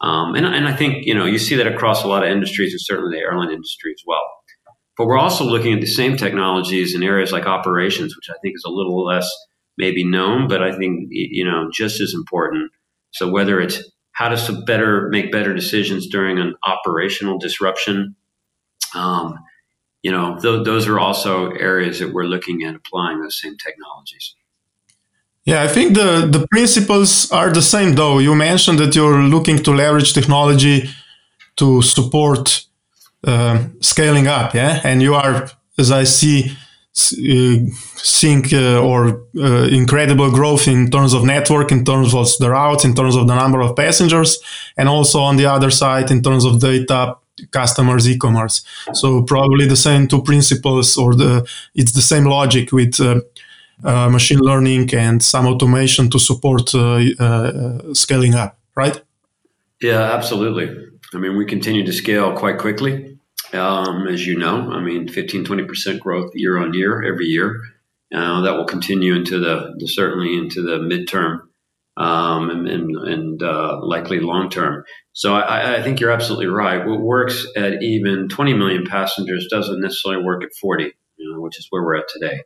Um, 0.02 0.35
and, 0.35 0.44
and 0.44 0.66
I 0.66 0.75
think, 0.75 1.06
you 1.06 1.14
know, 1.14 1.25
you 1.25 1.38
see 1.38 1.54
that 1.56 1.66
across 1.66 2.02
a 2.02 2.09
lot 2.09 2.25
of 2.25 2.30
industries 2.30 2.73
and 2.73 2.80
certainly 2.80 3.16
the 3.16 3.23
airline 3.23 3.52
industry 3.52 3.92
as 3.92 4.02
well. 4.06 4.21
But 4.97 5.06
we're 5.06 5.18
also 5.18 5.44
looking 5.44 5.73
at 5.73 5.80
the 5.80 5.87
same 5.87 6.16
technologies 6.16 6.94
in 6.94 7.02
areas 7.02 7.32
like 7.32 7.47
operations, 7.47 8.16
which 8.16 8.28
I 8.28 8.35
think 8.42 8.56
is 8.56 8.64
a 8.66 8.71
little 8.71 9.04
less 9.04 9.30
maybe 9.78 10.04
known, 10.04 10.49
but 10.49 10.62
I 10.62 10.76
think, 10.76 11.09
you 11.11 11.44
know, 11.44 11.71
just 11.73 12.00
as 12.00 12.14
important. 12.14 12.71
So 13.12 13.30
whether 13.30 13.61
it's 13.61 13.82
how 14.12 14.28
to 14.28 14.62
better 14.66 15.09
make 15.11 15.32
better 15.32 15.54
decisions 15.54 16.09
during 16.09 16.38
an 16.38 16.54
operational 16.66 17.38
disruption, 17.38 18.16
um, 18.94 19.38
you 20.02 20.11
know, 20.11 20.38
th- 20.38 20.64
those 20.64 20.88
are 20.88 20.99
also 20.99 21.50
areas 21.52 22.00
that 22.00 22.12
we're 22.12 22.25
looking 22.25 22.62
at 22.64 22.75
applying 22.75 23.23
those 23.23 23.40
same 23.40 23.56
technologies. 23.56 24.35
Yeah, 25.44 25.62
I 25.62 25.68
think 25.68 25.94
the, 25.94 26.28
the 26.30 26.46
principles 26.49 27.30
are 27.32 27.50
the 27.50 27.62
same 27.62 27.94
though. 27.94 28.18
You 28.18 28.34
mentioned 28.34 28.78
that 28.78 28.94
you're 28.94 29.22
looking 29.22 29.58
to 29.64 29.72
leverage 29.72 30.12
technology 30.12 30.88
to 31.56 31.82
support 31.82 32.64
uh, 33.26 33.64
scaling 33.80 34.28
up, 34.28 34.54
yeah? 34.54 34.80
And 34.84 35.02
you 35.02 35.14
are, 35.14 35.50
as 35.78 35.90
I 35.90 36.04
see, 36.04 36.52
uh, 36.94 37.56
seeing 37.96 38.44
uh, 38.52 38.80
or 38.80 39.22
uh, 39.37 39.68
incredible 39.70 40.30
growth 40.30 40.68
in 40.68 40.90
terms 40.90 41.14
of 41.14 41.25
network, 41.25 41.72
in 41.72 41.84
terms 41.84 42.14
of 42.14 42.28
the 42.38 42.50
routes, 42.50 42.84
in 42.84 42.94
terms 42.94 43.16
of 43.16 43.26
the 43.26 43.34
number 43.34 43.61
of 43.62 43.75
passengers, 43.75 44.38
and 44.76 44.88
also 44.88 45.20
on 45.20 45.37
the 45.37 45.46
other 45.46 45.70
side, 45.70 46.11
in 46.11 46.22
terms 46.22 46.44
of 46.44 46.61
data 46.61 47.16
customers 47.50 48.08
e-commerce 48.08 48.62
so 48.92 49.22
probably 49.22 49.66
the 49.66 49.75
same 49.75 50.06
two 50.06 50.22
principles 50.22 50.99
or 50.99 51.14
the 51.14 51.49
it's 51.75 51.92
the 51.92 52.02
same 52.02 52.25
logic 52.25 52.70
with 52.72 53.00
uh, 53.00 53.20
uh, 53.84 54.08
machine 54.08 54.38
learning 54.38 54.94
and 54.94 55.22
some 55.22 55.46
automation 55.46 56.10
to 56.10 56.18
support 56.18 56.74
uh, 56.74 57.00
uh, 57.18 57.94
scaling 57.94 58.34
up, 58.34 58.58
right? 58.74 59.02
Yeah, 59.80 60.14
absolutely. 60.14 60.68
I 61.14 61.18
mean, 61.18 61.36
we 61.36 61.44
continue 61.44 61.84
to 61.84 61.92
scale 61.92 62.36
quite 62.36 62.58
quickly. 62.58 63.18
Um, 63.52 64.08
as 64.08 64.26
you 64.26 64.38
know, 64.38 64.70
I 64.72 64.80
mean, 64.80 65.08
15, 65.08 65.44
20% 65.44 66.00
growth 66.00 66.32
year 66.34 66.56
on 66.56 66.72
year, 66.72 67.02
every 67.02 67.26
year. 67.26 67.60
Uh, 68.14 68.42
that 68.42 68.52
will 68.52 68.66
continue 68.66 69.14
into 69.14 69.38
the, 69.38 69.74
the, 69.78 69.88
certainly 69.88 70.36
into 70.36 70.60
the 70.60 70.76
midterm 70.78 71.40
um, 71.96 72.50
and, 72.50 72.68
and, 72.68 72.96
and 72.96 73.42
uh, 73.42 73.80
likely 73.82 74.20
long 74.20 74.50
term. 74.50 74.84
So 75.14 75.34
I, 75.34 75.76
I, 75.76 75.82
think 75.82 75.98
you're 75.98 76.10
absolutely 76.10 76.46
right. 76.46 76.86
What 76.86 77.00
works 77.00 77.46
at 77.56 77.82
even 77.82 78.28
20 78.28 78.52
million 78.52 78.84
passengers 78.84 79.46
doesn't 79.50 79.80
necessarily 79.80 80.22
work 80.22 80.44
at 80.44 80.52
40, 80.60 80.92
you 81.16 81.32
know, 81.32 81.40
which 81.40 81.58
is 81.58 81.66
where 81.70 81.82
we're 81.82 81.96
at 81.96 82.08
today. 82.08 82.42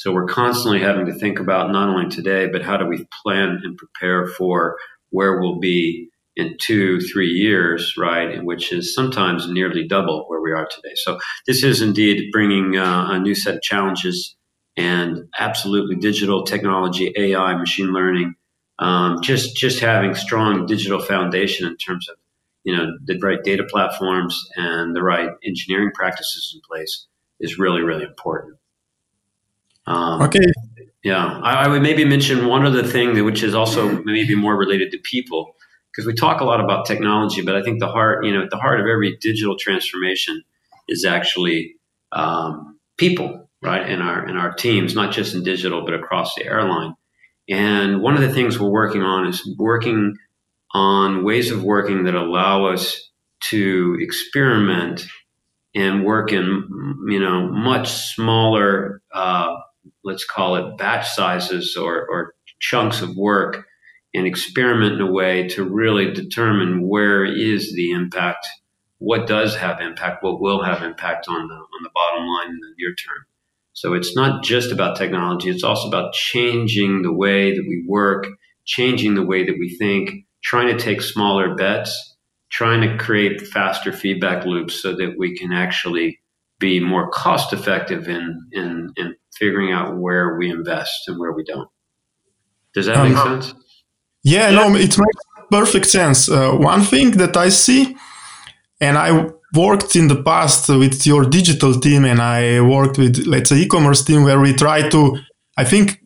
So 0.00 0.12
we're 0.12 0.24
constantly 0.24 0.80
having 0.80 1.04
to 1.04 1.12
think 1.12 1.40
about 1.40 1.72
not 1.72 1.90
only 1.90 2.08
today, 2.08 2.46
but 2.46 2.62
how 2.62 2.78
do 2.78 2.86
we 2.86 3.06
plan 3.22 3.60
and 3.62 3.76
prepare 3.76 4.26
for 4.26 4.78
where 5.10 5.38
we'll 5.38 5.58
be 5.58 6.08
in 6.36 6.56
two, 6.58 7.02
three 7.02 7.28
years, 7.28 7.92
right? 7.98 8.30
And 8.30 8.46
which 8.46 8.72
is 8.72 8.94
sometimes 8.94 9.46
nearly 9.50 9.86
double 9.86 10.24
where 10.26 10.40
we 10.40 10.52
are 10.52 10.66
today. 10.74 10.94
So 10.94 11.18
this 11.46 11.62
is 11.62 11.82
indeed 11.82 12.30
bringing 12.32 12.78
uh, 12.78 13.08
a 13.10 13.18
new 13.18 13.34
set 13.34 13.56
of 13.56 13.60
challenges 13.60 14.36
and 14.74 15.28
absolutely 15.38 15.96
digital 15.96 16.44
technology, 16.44 17.12
AI, 17.18 17.54
machine 17.56 17.92
learning, 17.92 18.36
um, 18.78 19.20
just 19.20 19.54
just 19.54 19.80
having 19.80 20.14
strong 20.14 20.64
digital 20.64 21.02
foundation 21.02 21.66
in 21.66 21.76
terms 21.76 22.08
of 22.08 22.16
you 22.64 22.74
know 22.74 22.86
the 23.04 23.18
right 23.18 23.44
data 23.44 23.64
platforms 23.64 24.48
and 24.56 24.96
the 24.96 25.02
right 25.02 25.28
engineering 25.44 25.90
practices 25.94 26.52
in 26.54 26.62
place 26.66 27.06
is 27.38 27.58
really 27.58 27.82
really 27.82 28.04
important. 28.04 28.56
Um, 29.86 30.22
okay. 30.22 30.40
Yeah, 31.02 31.40
I, 31.42 31.64
I, 31.64 31.68
would 31.68 31.82
maybe 31.82 32.04
mention 32.04 32.46
one 32.46 32.66
other 32.66 32.82
thing 32.82 33.14
that, 33.14 33.24
which 33.24 33.42
is 33.42 33.54
also 33.54 34.02
maybe 34.02 34.34
more 34.34 34.54
related 34.54 34.90
to 34.92 34.98
people, 34.98 35.56
because 35.90 36.06
we 36.06 36.14
talk 36.14 36.40
a 36.40 36.44
lot 36.44 36.60
about 36.60 36.84
technology, 36.84 37.42
but 37.42 37.56
I 37.56 37.62
think 37.62 37.80
the 37.80 37.88
heart, 37.88 38.24
you 38.24 38.32
know, 38.32 38.42
at 38.42 38.50
the 38.50 38.58
heart 38.58 38.80
of 38.80 38.86
every 38.86 39.16
digital 39.16 39.56
transformation 39.56 40.44
is 40.88 41.04
actually 41.04 41.76
um, 42.12 42.78
people, 42.98 43.48
right? 43.62 43.88
In 43.88 44.02
our 44.02 44.28
in 44.28 44.36
our 44.36 44.52
teams, 44.52 44.94
not 44.94 45.12
just 45.12 45.34
in 45.34 45.42
digital, 45.42 45.84
but 45.84 45.94
across 45.94 46.34
the 46.34 46.44
airline. 46.44 46.94
And 47.48 48.02
one 48.02 48.14
of 48.14 48.20
the 48.20 48.32
things 48.32 48.58
we're 48.58 48.68
working 48.68 49.02
on 49.02 49.26
is 49.26 49.48
working 49.58 50.16
on 50.72 51.24
ways 51.24 51.50
of 51.50 51.64
working 51.64 52.04
that 52.04 52.14
allow 52.14 52.66
us 52.66 53.10
to 53.48 53.96
experiment 54.00 55.06
and 55.74 56.04
work 56.04 56.32
in 56.32 56.64
you 57.08 57.18
know 57.18 57.48
much 57.48 57.90
smaller 57.90 59.02
uh, 59.12 59.56
let's 60.04 60.24
call 60.24 60.56
it 60.56 60.78
batch 60.78 61.08
sizes 61.08 61.76
or, 61.76 62.06
or 62.08 62.34
chunks 62.60 63.00
of 63.02 63.16
work 63.16 63.66
and 64.14 64.26
experiment 64.26 64.94
in 64.94 65.00
a 65.00 65.10
way 65.10 65.48
to 65.48 65.64
really 65.64 66.12
determine 66.12 66.88
where 66.88 67.24
is 67.24 67.74
the 67.74 67.92
impact, 67.92 68.46
what 68.98 69.26
does 69.26 69.56
have 69.56 69.80
impact, 69.80 70.22
what 70.22 70.40
will 70.40 70.62
have 70.62 70.82
impact 70.82 71.26
on 71.28 71.48
the 71.48 71.54
on 71.54 71.82
the 71.82 71.90
bottom 71.94 72.26
line 72.26 72.48
in 72.48 72.58
the 72.58 72.74
near 72.78 72.94
term. 72.94 73.24
So 73.72 73.94
it's 73.94 74.16
not 74.16 74.42
just 74.42 74.72
about 74.72 74.96
technology; 74.96 75.48
it's 75.48 75.64
also 75.64 75.88
about 75.88 76.12
changing 76.12 77.02
the 77.02 77.12
way 77.12 77.54
that 77.54 77.64
we 77.66 77.84
work, 77.86 78.26
changing 78.64 79.14
the 79.14 79.24
way 79.24 79.44
that 79.44 79.56
we 79.58 79.76
think, 79.76 80.26
trying 80.42 80.76
to 80.76 80.82
take 80.82 81.00
smaller 81.00 81.54
bets, 81.54 82.16
trying 82.50 82.80
to 82.82 83.02
create 83.02 83.46
faster 83.46 83.92
feedback 83.92 84.44
loops 84.44 84.82
so 84.82 84.94
that 84.96 85.14
we 85.18 85.36
can 85.36 85.52
actually 85.52 86.20
be 86.58 86.80
more 86.80 87.10
cost 87.10 87.52
effective 87.52 88.08
in, 88.08 88.48
in, 88.52 88.92
in 88.96 89.14
figuring 89.38 89.72
out 89.72 89.96
where 89.96 90.36
we 90.38 90.50
invest 90.50 91.08
and 91.08 91.18
where 91.18 91.32
we 91.32 91.44
don't. 91.44 91.68
Does 92.74 92.86
that 92.86 93.02
make 93.08 93.16
um, 93.16 93.42
sense? 93.42 93.54
Yeah, 94.22 94.50
yeah, 94.50 94.56
no, 94.56 94.74
it 94.74 94.96
makes 94.98 94.98
perfect 95.50 95.86
sense. 95.86 96.28
Uh, 96.28 96.52
one 96.52 96.82
thing 96.82 97.12
that 97.12 97.36
I 97.36 97.48
see, 97.48 97.96
and 98.80 98.96
I 98.96 99.30
worked 99.54 99.96
in 99.96 100.08
the 100.08 100.22
past 100.22 100.68
with 100.68 101.06
your 101.06 101.24
digital 101.24 101.78
team, 101.80 102.04
and 102.04 102.20
I 102.20 102.60
worked 102.60 102.98
with, 102.98 103.26
let's 103.26 103.50
say, 103.50 103.56
e-commerce 103.56 104.04
team, 104.04 104.22
where 104.24 104.40
we 104.40 104.52
try 104.52 104.88
to. 104.88 105.18
I 105.56 105.64
think 105.64 106.00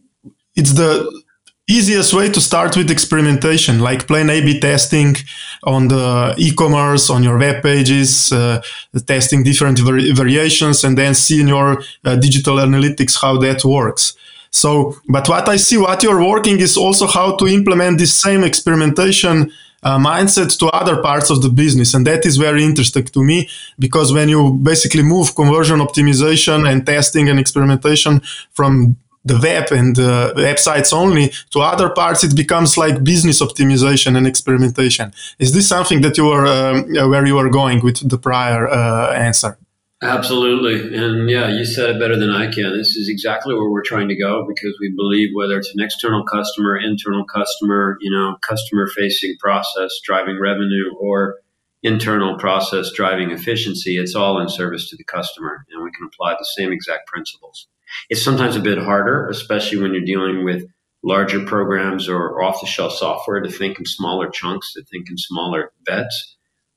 it's 0.57 0.73
the 0.73 1.24
easiest 1.69 2.13
way 2.13 2.29
to 2.29 2.41
start 2.41 2.77
with 2.77 2.91
experimentation, 2.91 3.81
like 3.81 4.07
plain 4.07 4.29
A/B 4.31 4.61
testing 4.61 5.17
on 5.63 5.89
the 5.89 6.35
e-commerce, 6.37 7.11
on 7.11 7.23
your 7.23 7.39
web 7.39 7.63
pages, 7.63 8.33
uh, 8.33 8.61
testing 9.07 9.43
different 9.43 9.79
variations, 9.79 10.85
and 10.85 10.97
then 10.99 11.15
seeing 11.15 11.49
your 11.49 11.83
uh, 12.05 12.17
digital 12.17 12.57
analytics 12.57 13.21
how 13.21 13.39
that 13.39 13.65
works. 13.65 14.15
So, 14.51 14.97
but 15.09 15.29
what 15.29 15.49
I 15.49 15.57
see, 15.57 15.79
what 15.79 16.03
you're 16.03 16.25
working 16.25 16.61
is 16.61 16.77
also 16.77 17.07
how 17.07 17.35
to 17.37 17.47
implement 17.49 17.99
this 17.99 18.17
same 18.17 18.45
experimentation 18.45 19.51
uh, 19.83 19.99
mindset 19.99 20.57
to 20.59 20.67
other 20.69 21.03
parts 21.03 21.31
of 21.31 21.43
the 21.43 21.49
business. 21.49 21.93
And 21.95 22.07
that 22.07 22.25
is 22.25 22.37
very 22.37 22.65
interesting 22.65 23.05
to 23.05 23.23
me 23.23 23.49
because 23.79 24.13
when 24.13 24.29
you 24.29 24.53
basically 24.63 25.03
move 25.03 25.35
conversion 25.35 25.81
optimization 25.81 26.71
and 26.71 26.87
testing 26.87 27.29
and 27.29 27.39
experimentation 27.39 28.23
from 28.53 28.97
the 29.25 29.39
web 29.39 29.73
and 29.73 29.99
uh, 29.99 30.33
websites 30.37 30.93
only 30.93 31.33
to 31.51 31.61
other 31.61 31.89
parts 31.89 32.23
it 32.25 32.37
becomes 32.37 32.77
like 32.77 33.03
business 33.03 33.41
optimization 33.41 34.17
and 34.17 34.27
experimentation. 34.27 35.13
Is 35.39 35.53
this 35.55 35.69
something 35.69 36.03
that 36.03 36.17
you 36.19 36.29
are 36.29 36.47
um, 36.47 36.93
where 37.11 37.27
you 37.27 37.39
are 37.39 37.49
going 37.49 37.83
with 37.83 38.09
the 38.09 38.19
prior 38.19 38.69
uh, 38.69 39.13
answer? 39.13 39.59
Absolutely. 40.03 40.95
And 40.95 41.31
yeah 41.31 41.49
you 41.49 41.65
said 41.65 41.89
it 41.91 42.01
better 42.01 42.17
than 42.17 42.31
i 42.31 42.51
can. 42.51 42.77
This 42.77 42.97
is 42.97 43.09
exactly 43.09 43.55
where 43.55 43.71
we're 43.71 43.83
trying 43.83 44.09
to 44.09 44.17
go 44.17 44.45
because 44.47 44.77
we 44.81 44.93
believe 44.95 45.31
whether 45.33 45.57
it's 45.57 45.73
an 45.75 45.83
external 45.83 46.25
customer 46.25 46.77
internal 46.77 47.25
customer 47.25 47.97
you 48.01 48.11
know 48.11 48.37
customer 48.47 48.87
facing 48.87 49.37
process 49.41 49.93
driving 50.05 50.39
revenue 50.39 50.95
or 51.01 51.37
internal 51.83 52.37
process 52.39 52.91
driving 52.93 53.31
efficiency 53.31 53.97
it's 53.97 54.15
all 54.15 54.41
in 54.41 54.49
service 54.49 54.91
to 54.91 54.97
the 54.97 55.05
customer 55.05 55.65
and 55.71 55.83
we 55.83 55.91
can 55.93 56.07
apply 56.07 56.33
the 56.33 56.49
same 56.57 56.73
exact 56.73 57.07
principles 57.07 57.69
it's 58.11 58.23
sometimes 58.23 58.57
a 58.57 58.61
bit 58.61 58.79
harder, 58.79 59.29
especially 59.29 59.79
when 59.79 59.93
you're 59.93 60.05
dealing 60.05 60.45
with 60.45 60.65
larger 61.03 61.45
programs 61.45 62.09
or 62.09 62.43
off 62.43 62.61
the 62.61 62.67
shelf 62.67 62.93
software 62.93 63.41
to 63.41 63.51
think 63.51 63.79
in 63.79 63.85
smaller 63.85 64.29
chunks, 64.31 64.73
to 64.73 64.83
think 64.85 65.11
in 65.11 65.19
smaller 65.19 65.73
bets. 65.85 66.37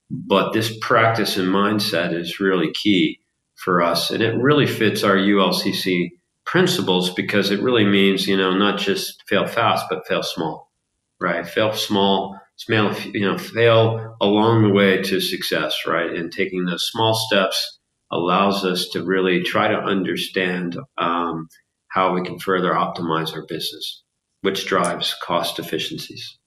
But 0.09 0.53
this 0.53 0.77
practice 0.79 1.37
and 1.37 1.49
mindset 1.49 2.13
is 2.13 2.39
really 2.39 2.71
key 2.71 3.19
for 3.55 3.81
us. 3.81 4.11
And 4.11 4.21
it 4.21 4.37
really 4.37 4.67
fits 4.67 5.03
our 5.03 5.15
ULCC 5.15 6.11
principles 6.45 7.13
because 7.13 7.51
it 7.51 7.61
really 7.61 7.85
means, 7.85 8.27
you 8.27 8.37
know, 8.37 8.55
not 8.55 8.79
just 8.79 9.23
fail 9.27 9.45
fast, 9.45 9.85
but 9.89 10.07
fail 10.07 10.23
small, 10.23 10.71
right? 11.19 11.45
Fail 11.47 11.73
small, 11.73 12.39
fail, 12.65 12.93
you 13.13 13.21
know, 13.21 13.37
fail 13.37 14.15
along 14.21 14.63
the 14.63 14.69
way 14.69 15.01
to 15.01 15.19
success, 15.19 15.83
right? 15.85 16.11
And 16.11 16.31
taking 16.31 16.65
those 16.65 16.89
small 16.89 17.13
steps 17.13 17.76
allows 18.11 18.63
us 18.63 18.87
to 18.89 19.03
really 19.03 19.43
try 19.43 19.67
to 19.67 19.77
understand 19.77 20.77
um, 20.97 21.47
how 21.89 22.13
we 22.13 22.23
can 22.23 22.39
further 22.39 22.73
optimize 22.73 23.33
our 23.33 23.45
business, 23.45 24.03
which 24.41 24.67
drives 24.67 25.15
cost 25.21 25.59
efficiencies. 25.59 26.37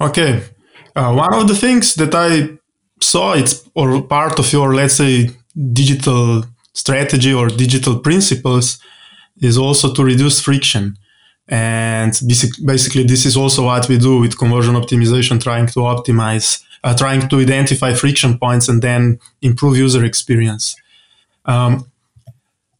Okay. 0.00 0.42
Uh, 0.96 1.12
one 1.12 1.34
of 1.34 1.48
the 1.48 1.56
things 1.56 1.94
that 1.94 2.14
I 2.14 2.58
saw 3.00 3.34
it's 3.34 3.68
or 3.74 4.02
part 4.02 4.38
of 4.38 4.52
your 4.52 4.74
let's 4.74 4.94
say 4.94 5.30
digital 5.72 6.44
strategy 6.72 7.32
or 7.32 7.48
digital 7.48 7.98
principles 7.98 8.78
is 9.40 9.58
also 9.58 9.92
to 9.94 10.04
reduce 10.04 10.40
friction. 10.40 10.96
And 11.48 12.18
basically, 12.64 13.04
this 13.04 13.26
is 13.26 13.36
also 13.36 13.64
what 13.66 13.88
we 13.88 13.98
do 13.98 14.20
with 14.20 14.38
conversion 14.38 14.74
optimization, 14.74 15.42
trying 15.42 15.66
to 15.68 15.80
optimize, 15.80 16.62
uh, 16.84 16.94
trying 16.94 17.28
to 17.28 17.40
identify 17.40 17.94
friction 17.94 18.38
points 18.38 18.68
and 18.68 18.82
then 18.82 19.18
improve 19.40 19.76
user 19.76 20.04
experience. 20.04 20.76
Um, 21.46 21.86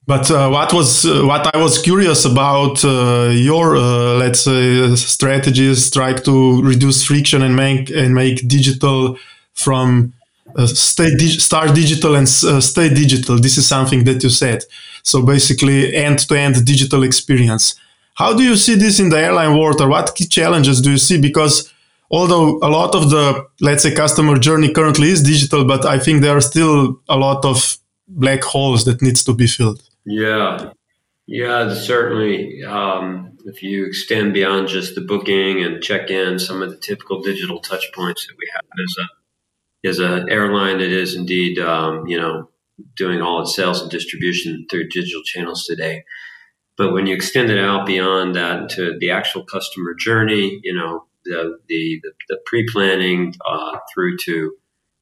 but 0.06 0.30
uh, 0.30 0.50
what 0.50 0.73
was 0.75 1.06
uh, 1.06 1.23
what 1.25 1.54
I 1.54 1.58
was 1.58 1.80
curious 1.80 2.26
about 2.26 2.84
uh, 2.84 3.30
your 3.32 3.76
uh, 3.76 4.18
let's 4.18 4.40
say 4.40 4.94
strategies, 4.96 5.90
try 5.90 6.12
to 6.12 6.62
reduce 6.62 7.02
friction 7.02 7.42
and 7.42 7.56
make 7.56 7.90
and 7.90 8.14
make 8.14 8.46
digital 8.46 9.16
from 9.54 10.12
uh, 10.56 10.66
stay 10.66 11.08
start 11.38 11.75
digital 11.75 12.14
and 12.14 12.26
uh, 12.26 12.61
stay 12.61 12.92
digital. 12.92 13.38
This 13.38 13.56
is 13.56 13.66
something 13.66 14.04
that 14.04 14.23
you 14.23 14.28
said. 14.28 14.64
So 15.02 15.23
basically, 15.23 15.94
end 15.96 16.18
to 16.28 16.38
end 16.38 16.62
digital 16.66 17.02
experience. 17.02 17.75
How 18.14 18.37
do 18.37 18.42
you 18.42 18.56
see 18.56 18.76
this 18.76 19.00
in 19.00 19.08
the 19.08 19.18
airline 19.18 19.58
world, 19.58 19.80
or 19.80 19.88
what 19.88 20.14
key 20.14 20.26
challenges 20.26 20.82
do 20.82 20.90
you 20.90 20.99
see? 20.99 21.18
Because 21.18 21.73
although 22.18 22.59
a 22.68 22.71
lot 22.78 22.94
of 22.94 23.11
the 23.11 23.25
let's 23.61 23.83
say 23.83 23.92
customer 23.94 24.37
journey 24.38 24.71
currently 24.73 25.09
is 25.14 25.23
digital, 25.23 25.64
but 25.64 25.85
I 25.85 25.99
think 25.99 26.23
there 26.23 26.37
are 26.37 26.47
still 26.52 27.00
a 27.09 27.16
lot 27.16 27.44
of 27.44 27.78
black 28.06 28.42
holes 28.44 28.85
that 28.85 29.02
needs 29.02 29.25
to 29.25 29.33
be 29.35 29.47
filled. 29.47 29.80
Yeah, 30.04 30.73
yeah, 31.26 31.75
certainly. 31.75 32.62
Um, 32.64 33.37
if 33.47 33.62
you 33.62 33.87
extend 33.87 34.33
beyond 34.33 34.68
just 34.68 34.94
the 34.94 35.00
booking 35.00 35.62
and 35.64 35.83
check 35.83 36.11
in, 36.11 36.38
some 36.38 36.62
of 36.62 36.71
the 36.71 36.76
typical 36.76 37.23
digital 37.23 37.59
touch 37.61 37.87
points 37.94 38.26
that 38.26 38.37
we 38.38 38.47
have 38.54 38.64
as 38.85 38.94
a 39.04 39.06
as 39.88 39.99
an 39.99 40.30
airline 40.30 40.78
that 40.78 40.90
is 40.90 41.14
indeed, 41.14 41.59
um, 41.59 42.06
you 42.06 42.18
know, 42.18 42.49
doing 42.97 43.21
all 43.21 43.42
its 43.42 43.54
sales 43.54 43.80
and 43.83 43.90
distribution 43.90 44.66
through 44.71 44.88
digital 44.88 45.23
channels 45.23 45.64
today. 45.64 46.04
But 46.76 46.92
when 46.92 47.06
you 47.06 47.14
extend 47.14 47.50
it 47.50 47.59
out 47.59 47.87
beyond 47.87 48.35
that 48.35 48.71
to 48.71 48.97
the 48.99 49.11
actual 49.11 49.44
customer 49.44 49.94
journey, 49.94 50.61
you 50.64 50.75
know, 50.75 51.06
the, 51.25 51.59
the, 51.69 52.00
the 52.28 52.38
pre 52.47 52.66
planning 52.71 53.35
uh, 53.47 53.78
through 53.93 54.16
to 54.25 54.52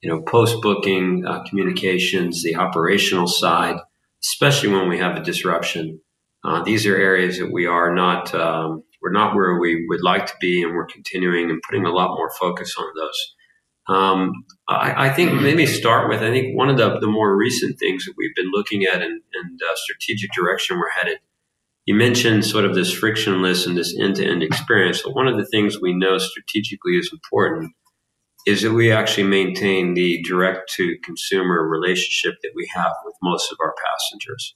you 0.00 0.10
know 0.10 0.22
post 0.22 0.56
booking 0.62 1.24
uh, 1.26 1.42
communications, 1.44 2.42
the 2.42 2.56
operational 2.56 3.26
side 3.26 3.76
especially 4.24 4.70
when 4.70 4.88
we 4.88 4.98
have 4.98 5.16
a 5.16 5.22
disruption. 5.22 6.00
Uh, 6.44 6.62
these 6.62 6.86
are 6.86 6.96
areas 6.96 7.38
that 7.38 7.52
we 7.52 7.66
are 7.66 7.94
not 7.94 8.34
um, 8.34 8.82
we're 9.00 9.12
not 9.12 9.34
where 9.34 9.58
we 9.58 9.86
would 9.88 10.02
like 10.02 10.26
to 10.26 10.34
be, 10.40 10.62
and 10.62 10.74
we're 10.74 10.86
continuing 10.86 11.50
and 11.50 11.60
putting 11.62 11.84
a 11.84 11.90
lot 11.90 12.16
more 12.16 12.30
focus 12.38 12.74
on 12.78 12.86
those. 12.96 13.34
Um, 13.88 14.32
I, 14.68 15.08
I, 15.08 15.10
think 15.10 15.40
maybe 15.42 15.66
start 15.66 16.08
with 16.08 16.22
I 16.22 16.30
think 16.30 16.56
one 16.56 16.68
of 16.68 16.76
the, 16.76 17.00
the 17.00 17.08
more 17.08 17.36
recent 17.36 17.80
things 17.80 18.04
that 18.04 18.14
we've 18.16 18.34
been 18.36 18.52
looking 18.52 18.84
at 18.84 19.02
and, 19.02 19.20
and 19.34 19.60
uh, 19.60 19.74
strategic 19.74 20.30
direction 20.30 20.78
we're 20.78 20.88
headed. 20.90 21.18
You 21.86 21.94
mentioned 21.94 22.44
sort 22.44 22.64
of 22.64 22.74
this 22.74 22.92
frictionless 22.92 23.66
and 23.66 23.76
this 23.76 23.96
end 23.98 24.16
to 24.16 24.24
end 24.24 24.42
experience. 24.42 25.02
So 25.02 25.10
one 25.10 25.26
of 25.26 25.36
the 25.36 25.46
things 25.46 25.80
we 25.80 25.92
know 25.92 26.18
strategically 26.18 26.96
is 26.96 27.10
important 27.12 27.72
is 28.46 28.62
that 28.62 28.72
we 28.72 28.90
actually 28.90 29.24
maintain 29.24 29.94
the 29.94 30.22
direct 30.22 30.72
to 30.74 30.96
consumer 31.04 31.68
relationship 31.68 32.34
that 32.42 32.52
we 32.54 32.68
have 32.74 32.92
with 33.04 33.14
most 33.22 33.50
of 33.52 33.58
our 33.60 33.74
passengers. 33.84 34.54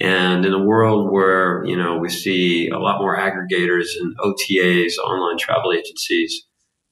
And 0.00 0.44
in 0.44 0.52
a 0.52 0.62
world 0.62 1.10
where, 1.10 1.64
you 1.64 1.76
know, 1.76 1.98
we 1.98 2.08
see 2.08 2.68
a 2.68 2.78
lot 2.78 3.00
more 3.00 3.16
aggregators 3.16 3.88
and 4.00 4.16
OTAs, 4.18 4.98
online 4.98 5.38
travel 5.38 5.72
agencies, 5.72 6.44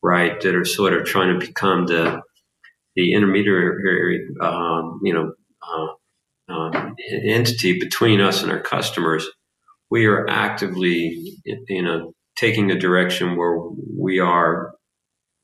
right, 0.02 0.40
that 0.40 0.54
are 0.56 0.64
sort 0.64 0.92
of 0.92 1.04
trying 1.04 1.38
to 1.38 1.46
become 1.46 1.86
the, 1.86 2.20
the 2.96 3.12
intermediary, 3.12 4.26
um, 4.40 5.00
you 5.04 5.12
know, 5.12 5.32
uh, 5.62 6.52
um, 6.52 6.96
entity 7.24 7.78
between 7.78 8.20
us 8.20 8.42
and 8.42 8.50
our 8.50 8.60
customers, 8.60 9.28
we 9.90 10.06
are 10.06 10.28
actively, 10.28 11.34
you 11.44 11.82
know, 11.82 12.12
taking 12.36 12.70
a 12.70 12.78
direction 12.78 13.36
where 13.36 13.58
we 13.98 14.18
are 14.18 14.72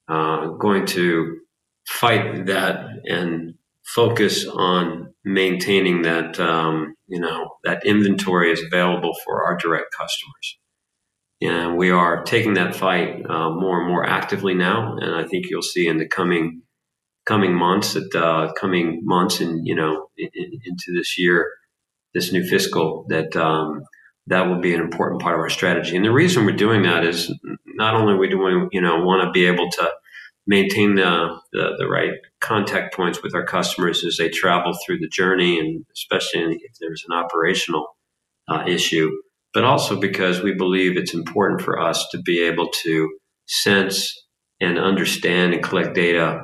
uh, 0.08 0.48
going 0.58 0.86
to 0.86 1.38
fight 1.86 2.46
that 2.46 2.86
and 3.06 3.54
focus 3.84 4.46
on 4.46 5.12
maintaining 5.24 6.02
that 6.02 6.38
um, 6.38 6.94
you 7.06 7.20
know 7.20 7.56
that 7.64 7.84
inventory 7.84 8.52
is 8.52 8.62
available 8.62 9.12
for 9.24 9.44
our 9.44 9.56
direct 9.56 9.86
customers. 9.92 10.58
And 11.40 11.76
we 11.76 11.90
are 11.90 12.22
taking 12.22 12.54
that 12.54 12.76
fight 12.76 13.20
uh, 13.28 13.50
more 13.50 13.80
and 13.80 13.88
more 13.88 14.06
actively 14.06 14.54
now. 14.54 14.96
And 15.00 15.14
i 15.14 15.24
think 15.26 15.46
you'll 15.48 15.62
see 15.62 15.86
in 15.88 15.98
the 15.98 16.08
coming 16.08 16.62
coming 17.24 17.54
months 17.54 17.94
that 17.94 18.14
uh, 18.14 18.52
coming 18.54 19.00
months 19.04 19.40
and 19.40 19.66
you 19.66 19.74
know 19.74 20.08
in, 20.16 20.28
in, 20.34 20.50
into 20.64 20.92
this 20.96 21.18
year 21.18 21.50
this 22.14 22.32
new 22.32 22.44
fiscal 22.44 23.06
that 23.08 23.34
um, 23.36 23.82
that 24.28 24.42
will 24.42 24.60
be 24.60 24.74
an 24.74 24.80
important 24.80 25.20
part 25.20 25.34
of 25.34 25.40
our 25.40 25.50
strategy 25.50 25.96
and 25.96 26.04
the 26.04 26.12
reason 26.12 26.44
we're 26.44 26.52
doing 26.52 26.82
that 26.82 27.04
is 27.04 27.32
not 27.66 27.94
only 27.94 28.14
we 28.14 28.28
do 28.28 28.68
you 28.72 28.80
know 28.80 29.04
want 29.04 29.26
to 29.26 29.30
be 29.32 29.46
able 29.46 29.70
to 29.70 29.90
maintain 30.46 30.96
the, 30.96 31.38
the, 31.52 31.74
the 31.78 31.86
right 31.86 32.12
contact 32.40 32.94
points 32.94 33.22
with 33.22 33.34
our 33.34 33.44
customers 33.44 34.04
as 34.04 34.16
they 34.16 34.28
travel 34.28 34.72
through 34.84 34.98
the 34.98 35.08
journey, 35.08 35.58
and 35.58 35.84
especially 35.94 36.60
if 36.62 36.72
there's 36.80 37.04
an 37.08 37.16
operational 37.16 37.96
uh, 38.48 38.64
issue, 38.66 39.10
but 39.54 39.64
also 39.64 39.98
because 39.98 40.42
we 40.42 40.54
believe 40.54 40.96
it's 40.96 41.14
important 41.14 41.62
for 41.62 41.80
us 41.80 42.08
to 42.10 42.20
be 42.22 42.42
able 42.42 42.68
to 42.82 43.08
sense 43.46 44.14
and 44.60 44.78
understand 44.78 45.54
and 45.54 45.62
collect 45.62 45.94
data 45.94 46.42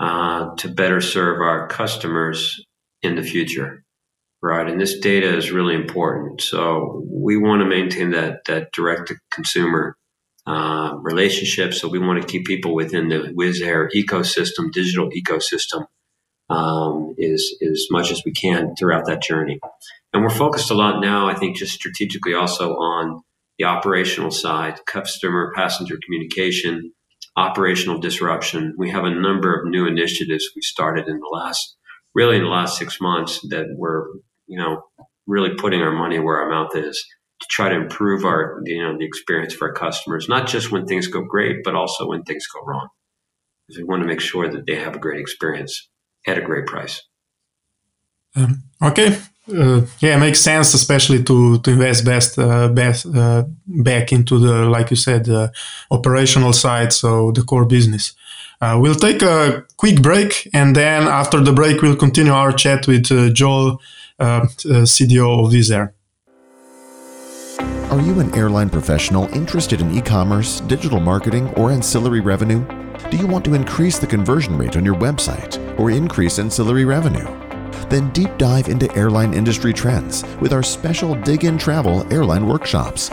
uh, 0.00 0.54
to 0.56 0.68
better 0.68 1.00
serve 1.00 1.40
our 1.40 1.68
customers 1.68 2.64
in 3.02 3.16
the 3.16 3.22
future. 3.22 3.84
Right, 4.44 4.68
and 4.68 4.80
this 4.80 4.98
data 4.98 5.36
is 5.36 5.52
really 5.52 5.76
important. 5.76 6.40
So 6.40 7.04
we 7.08 7.36
want 7.36 7.60
to 7.60 7.66
maintain 7.66 8.10
that 8.10 8.44
that 8.46 8.72
direct 8.72 9.08
to 9.08 9.16
consumer 9.30 9.96
uh, 10.46 10.94
relationships. 11.00 11.80
So 11.80 11.88
we 11.88 12.00
want 12.00 12.20
to 12.20 12.26
keep 12.26 12.44
people 12.44 12.74
within 12.74 13.08
the 13.08 13.32
Wizz 13.38 13.62
Air 13.62 13.88
ecosystem, 13.94 14.72
digital 14.72 15.10
ecosystem, 15.10 15.86
um, 16.50 17.14
is 17.18 17.56
as 17.62 17.86
much 17.90 18.10
as 18.10 18.22
we 18.24 18.32
can 18.32 18.74
throughout 18.74 19.06
that 19.06 19.22
journey. 19.22 19.60
And 20.12 20.24
we're 20.24 20.30
focused 20.30 20.72
a 20.72 20.74
lot 20.74 21.00
now, 21.00 21.28
I 21.28 21.34
think, 21.34 21.56
just 21.56 21.74
strategically 21.74 22.34
also 22.34 22.74
on 22.74 23.22
the 23.58 23.64
operational 23.66 24.32
side, 24.32 24.80
customer 24.86 25.52
passenger 25.54 25.98
communication, 26.04 26.92
operational 27.36 27.98
disruption. 27.98 28.74
We 28.76 28.90
have 28.90 29.04
a 29.04 29.14
number 29.14 29.54
of 29.54 29.68
new 29.68 29.86
initiatives 29.86 30.50
we 30.56 30.62
started 30.62 31.06
in 31.06 31.20
the 31.20 31.30
last, 31.32 31.76
really 32.12 32.36
in 32.36 32.42
the 32.42 32.48
last 32.48 32.76
six 32.76 33.00
months 33.00 33.40
that 33.50 33.66
we're, 33.76 34.06
you 34.52 34.58
know, 34.58 34.82
really 35.26 35.54
putting 35.56 35.80
our 35.80 35.92
money 35.92 36.18
where 36.18 36.38
our 36.38 36.50
mouth 36.50 36.76
is 36.76 37.02
to 37.40 37.46
try 37.50 37.70
to 37.70 37.74
improve 37.74 38.24
our 38.24 38.60
you 38.64 38.82
know 38.82 38.96
the 38.98 39.06
experience 39.06 39.54
for 39.54 39.68
our 39.68 39.74
customers, 39.74 40.28
not 40.28 40.46
just 40.46 40.70
when 40.70 40.84
things 40.84 41.06
go 41.06 41.22
great, 41.22 41.64
but 41.64 41.74
also 41.74 42.06
when 42.06 42.22
things 42.22 42.46
go 42.54 42.60
wrong. 42.66 42.88
Because 43.66 43.78
we 43.78 43.84
want 43.84 44.02
to 44.02 44.06
make 44.06 44.20
sure 44.20 44.50
that 44.52 44.66
they 44.66 44.76
have 44.76 44.94
a 44.94 44.98
great 44.98 45.20
experience 45.20 45.88
at 46.26 46.36
a 46.36 46.42
great 46.42 46.66
price. 46.66 47.02
Um, 48.36 48.62
okay, 48.82 49.18
uh, 49.48 49.80
yeah, 50.00 50.16
it 50.16 50.20
makes 50.20 50.40
sense, 50.40 50.74
especially 50.74 51.22
to 51.24 51.58
to 51.60 51.70
invest 51.70 52.04
best 52.04 52.38
uh, 52.38 52.68
best 52.68 53.06
uh, 53.06 53.44
back 53.66 54.12
into 54.12 54.38
the 54.38 54.66
like 54.66 54.90
you 54.90 54.96
said, 54.96 55.24
the 55.24 55.50
operational 55.90 56.52
side, 56.52 56.92
so 56.92 57.32
the 57.32 57.42
core 57.42 57.64
business. 57.66 58.12
Uh, 58.60 58.78
we'll 58.80 58.94
take 58.94 59.22
a 59.22 59.64
quick 59.76 60.00
break, 60.00 60.48
and 60.54 60.76
then 60.76 61.02
after 61.08 61.40
the 61.40 61.52
break, 61.52 61.82
we'll 61.82 61.96
continue 61.96 62.32
our 62.32 62.52
chat 62.52 62.86
with 62.86 63.10
uh, 63.10 63.28
Joel, 63.30 63.70
uh, 63.72 63.76
Uh, 64.22 64.44
uh, 64.44 64.86
CDO 64.86 65.44
of 65.44 65.52
Wizz 65.52 65.74
Air. 65.74 65.94
Are 67.90 68.00
you 68.00 68.20
an 68.20 68.32
airline 68.36 68.70
professional 68.70 69.24
interested 69.34 69.80
in 69.80 69.90
e 69.90 70.00
commerce, 70.00 70.60
digital 70.60 71.00
marketing, 71.00 71.52
or 71.54 71.72
ancillary 71.72 72.20
revenue? 72.20 72.64
Do 73.10 73.16
you 73.16 73.26
want 73.26 73.44
to 73.46 73.54
increase 73.54 73.98
the 73.98 74.06
conversion 74.06 74.56
rate 74.56 74.76
on 74.76 74.84
your 74.84 74.94
website 74.94 75.58
or 75.76 75.90
increase 75.90 76.38
ancillary 76.38 76.84
revenue? 76.84 77.26
Then 77.88 78.10
deep 78.12 78.38
dive 78.38 78.68
into 78.68 78.94
airline 78.94 79.34
industry 79.34 79.72
trends 79.72 80.22
with 80.40 80.52
our 80.52 80.62
special 80.62 81.16
Dig 81.16 81.42
In 81.42 81.58
Travel 81.58 82.06
airline 82.12 82.46
workshops. 82.46 83.08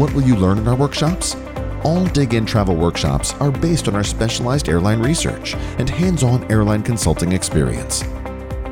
What 0.00 0.12
will 0.14 0.22
you 0.22 0.34
learn 0.34 0.58
in 0.58 0.66
our 0.66 0.74
workshops? 0.74 1.36
All 1.84 2.04
Dig 2.06 2.34
In 2.34 2.44
Travel 2.44 2.74
workshops 2.74 3.34
are 3.34 3.52
based 3.52 3.86
on 3.86 3.94
our 3.94 4.02
specialized 4.02 4.68
airline 4.68 4.98
research 4.98 5.54
and 5.78 5.88
hands 5.88 6.24
on 6.24 6.50
airline 6.50 6.82
consulting 6.82 7.30
experience. 7.30 8.02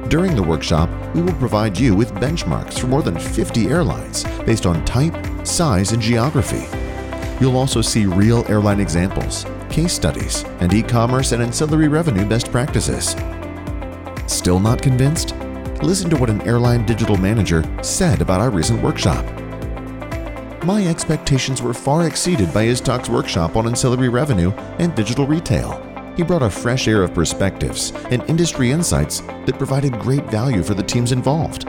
During 0.08 0.34
the 0.34 0.42
workshop, 0.42 0.90
we 1.14 1.22
will 1.22 1.32
provide 1.34 1.78
you 1.78 1.94
with 1.94 2.12
benchmarks 2.14 2.78
for 2.78 2.86
more 2.86 3.02
than 3.02 3.18
50 3.18 3.68
airlines 3.68 4.24
based 4.44 4.66
on 4.66 4.84
type, 4.84 5.14
size, 5.46 5.92
and 5.92 6.02
geography. 6.02 6.66
You'll 7.40 7.56
also 7.56 7.80
see 7.80 8.06
real 8.06 8.44
airline 8.48 8.80
examples, 8.80 9.46
case 9.70 9.92
studies, 9.92 10.44
and 10.60 10.72
e 10.72 10.82
commerce 10.82 11.32
and 11.32 11.42
ancillary 11.42 11.88
revenue 11.88 12.26
best 12.26 12.50
practices. 12.52 13.16
Still 14.26 14.60
not 14.60 14.82
convinced? 14.82 15.34
Listen 15.82 16.10
to 16.10 16.16
what 16.16 16.30
an 16.30 16.42
airline 16.42 16.86
digital 16.86 17.16
manager 17.16 17.64
said 17.82 18.20
about 18.20 18.40
our 18.40 18.50
recent 18.50 18.82
workshop. 18.82 19.24
my 20.64 20.86
expectations 20.86 21.60
were 21.60 21.74
far 21.74 22.06
exceeded 22.06 22.52
by 22.54 22.66
Istok's 22.66 23.10
workshop 23.10 23.56
on 23.56 23.66
ancillary 23.66 24.08
revenue 24.08 24.52
and 24.78 24.94
digital 24.94 25.26
retail. 25.26 25.91
He 26.16 26.22
brought 26.22 26.42
a 26.42 26.51
fresh 26.51 26.88
air 26.88 27.03
of 27.03 27.14
perspectives 27.14 27.92
and 28.11 28.22
industry 28.29 28.70
insights 28.70 29.20
that 29.20 29.59
provided 29.59 29.98
great 29.98 30.25
value 30.27 30.62
for 30.62 30.75
the 30.75 30.83
teams 30.83 31.12
involved. 31.12 31.68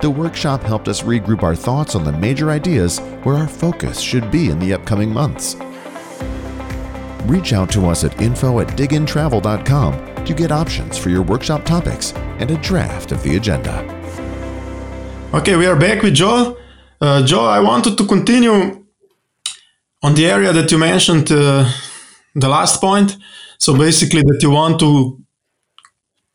The 0.00 0.10
workshop 0.10 0.62
helped 0.62 0.88
us 0.88 1.02
regroup 1.02 1.42
our 1.42 1.54
thoughts 1.54 1.94
on 1.94 2.04
the 2.04 2.12
major 2.12 2.50
ideas 2.50 2.98
where 3.22 3.36
our 3.36 3.48
focus 3.48 4.00
should 4.00 4.30
be 4.30 4.50
in 4.50 4.58
the 4.58 4.74
upcoming 4.74 5.12
months. 5.12 5.56
Reach 7.26 7.52
out 7.52 7.70
to 7.72 7.86
us 7.86 8.04
at 8.04 8.20
info 8.20 8.60
at 8.60 8.68
digintravel.com 8.68 10.24
to 10.24 10.34
get 10.34 10.52
options 10.52 10.98
for 10.98 11.10
your 11.10 11.22
workshop 11.22 11.64
topics 11.64 12.12
and 12.40 12.50
a 12.50 12.56
draft 12.58 13.12
of 13.12 13.22
the 13.22 13.36
agenda. 13.36 13.82
Okay, 15.32 15.56
we 15.56 15.66
are 15.66 15.76
back 15.76 16.02
with 16.02 16.14
Joe. 16.14 16.56
Uh, 17.00 17.24
Joe, 17.24 17.44
I 17.44 17.60
wanted 17.60 17.96
to 17.98 18.06
continue 18.06 18.84
on 20.02 20.14
the 20.14 20.26
area 20.26 20.52
that 20.52 20.70
you 20.70 20.78
mentioned, 20.78 21.30
uh, 21.30 21.68
the 22.34 22.48
last 22.48 22.80
point. 22.80 23.16
So 23.58 23.76
basically, 23.76 24.22
that 24.22 24.38
you 24.42 24.50
want 24.50 24.80
to 24.80 25.18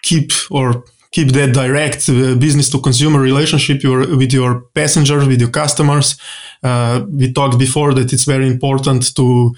keep 0.01 0.31
or 0.49 0.83
keep 1.11 1.29
that 1.33 1.53
direct 1.53 2.07
uh, 2.09 2.35
business 2.35 2.69
to 2.69 2.79
consumer 2.79 3.19
relationship 3.19 3.83
your, 3.83 3.99
with 4.17 4.31
your 4.31 4.61
passengers, 4.73 5.27
with 5.27 5.41
your 5.41 5.49
customers. 5.49 6.17
Uh, 6.63 7.05
we 7.09 7.33
talked 7.33 7.59
before 7.59 7.93
that 7.93 8.13
it's 8.13 8.23
very 8.23 8.47
important 8.47 9.13
to, 9.15 9.53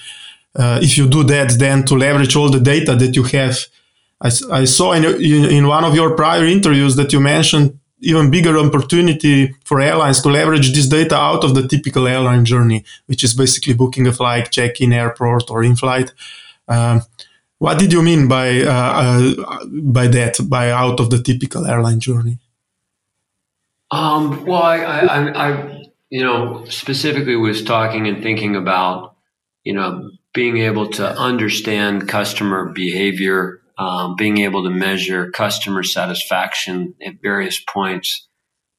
uh, 0.55 0.79
if 0.81 0.97
you 0.97 1.07
do 1.07 1.23
that, 1.23 1.51
then 1.59 1.83
to 1.85 1.95
leverage 1.95 2.35
all 2.35 2.49
the 2.49 2.59
data 2.59 2.95
that 2.95 3.15
you 3.15 3.23
have. 3.23 3.57
I, 4.19 4.31
I 4.51 4.65
saw 4.65 4.93
in, 4.93 5.05
in, 5.05 5.45
in 5.45 5.67
one 5.67 5.83
of 5.83 5.93
your 5.93 6.15
prior 6.15 6.45
interviews 6.45 6.95
that 6.95 7.13
you 7.13 7.19
mentioned 7.19 7.79
even 8.03 8.29
bigger 8.29 8.57
opportunity 8.57 9.55
for 9.63 9.79
airlines 9.79 10.21
to 10.21 10.29
leverage 10.29 10.73
this 10.73 10.87
data 10.87 11.15
out 11.15 11.43
of 11.43 11.55
the 11.55 11.67
typical 11.67 12.07
airline 12.07 12.43
journey, 12.43 12.83
which 13.05 13.23
is 13.23 13.33
basically 13.33 13.73
booking 13.73 14.05
a 14.07 14.11
flight, 14.11 14.51
check-in 14.51 14.91
airport 14.91 15.49
or 15.49 15.63
in-flight. 15.63 16.11
Um, 16.67 17.01
what 17.63 17.79
did 17.79 17.93
you 17.93 18.01
mean 18.01 18.27
by 18.27 18.59
uh, 18.59 19.33
uh, 19.47 19.65
by 19.71 20.07
that? 20.07 20.37
By 20.49 20.69
out 20.69 20.99
of 20.99 21.09
the 21.09 21.21
typical 21.23 21.65
airline 21.65 22.01
journey? 22.01 22.39
Um, 23.89 24.45
well, 24.45 24.63
I, 24.63 24.79
I, 24.79 25.47
I, 25.47 25.83
you 26.09 26.21
know, 26.25 26.65
specifically 26.65 27.37
was 27.37 27.63
talking 27.63 28.05
and 28.09 28.21
thinking 28.21 28.57
about, 28.57 29.15
you 29.63 29.71
know, 29.71 30.11
being 30.33 30.57
able 30.57 30.89
to 30.89 31.07
understand 31.17 32.09
customer 32.09 32.73
behavior, 32.75 33.61
um, 33.77 34.17
being 34.17 34.39
able 34.39 34.65
to 34.65 34.69
measure 34.69 35.31
customer 35.31 35.83
satisfaction 35.83 36.95
at 37.01 37.21
various 37.21 37.61
points, 37.61 38.27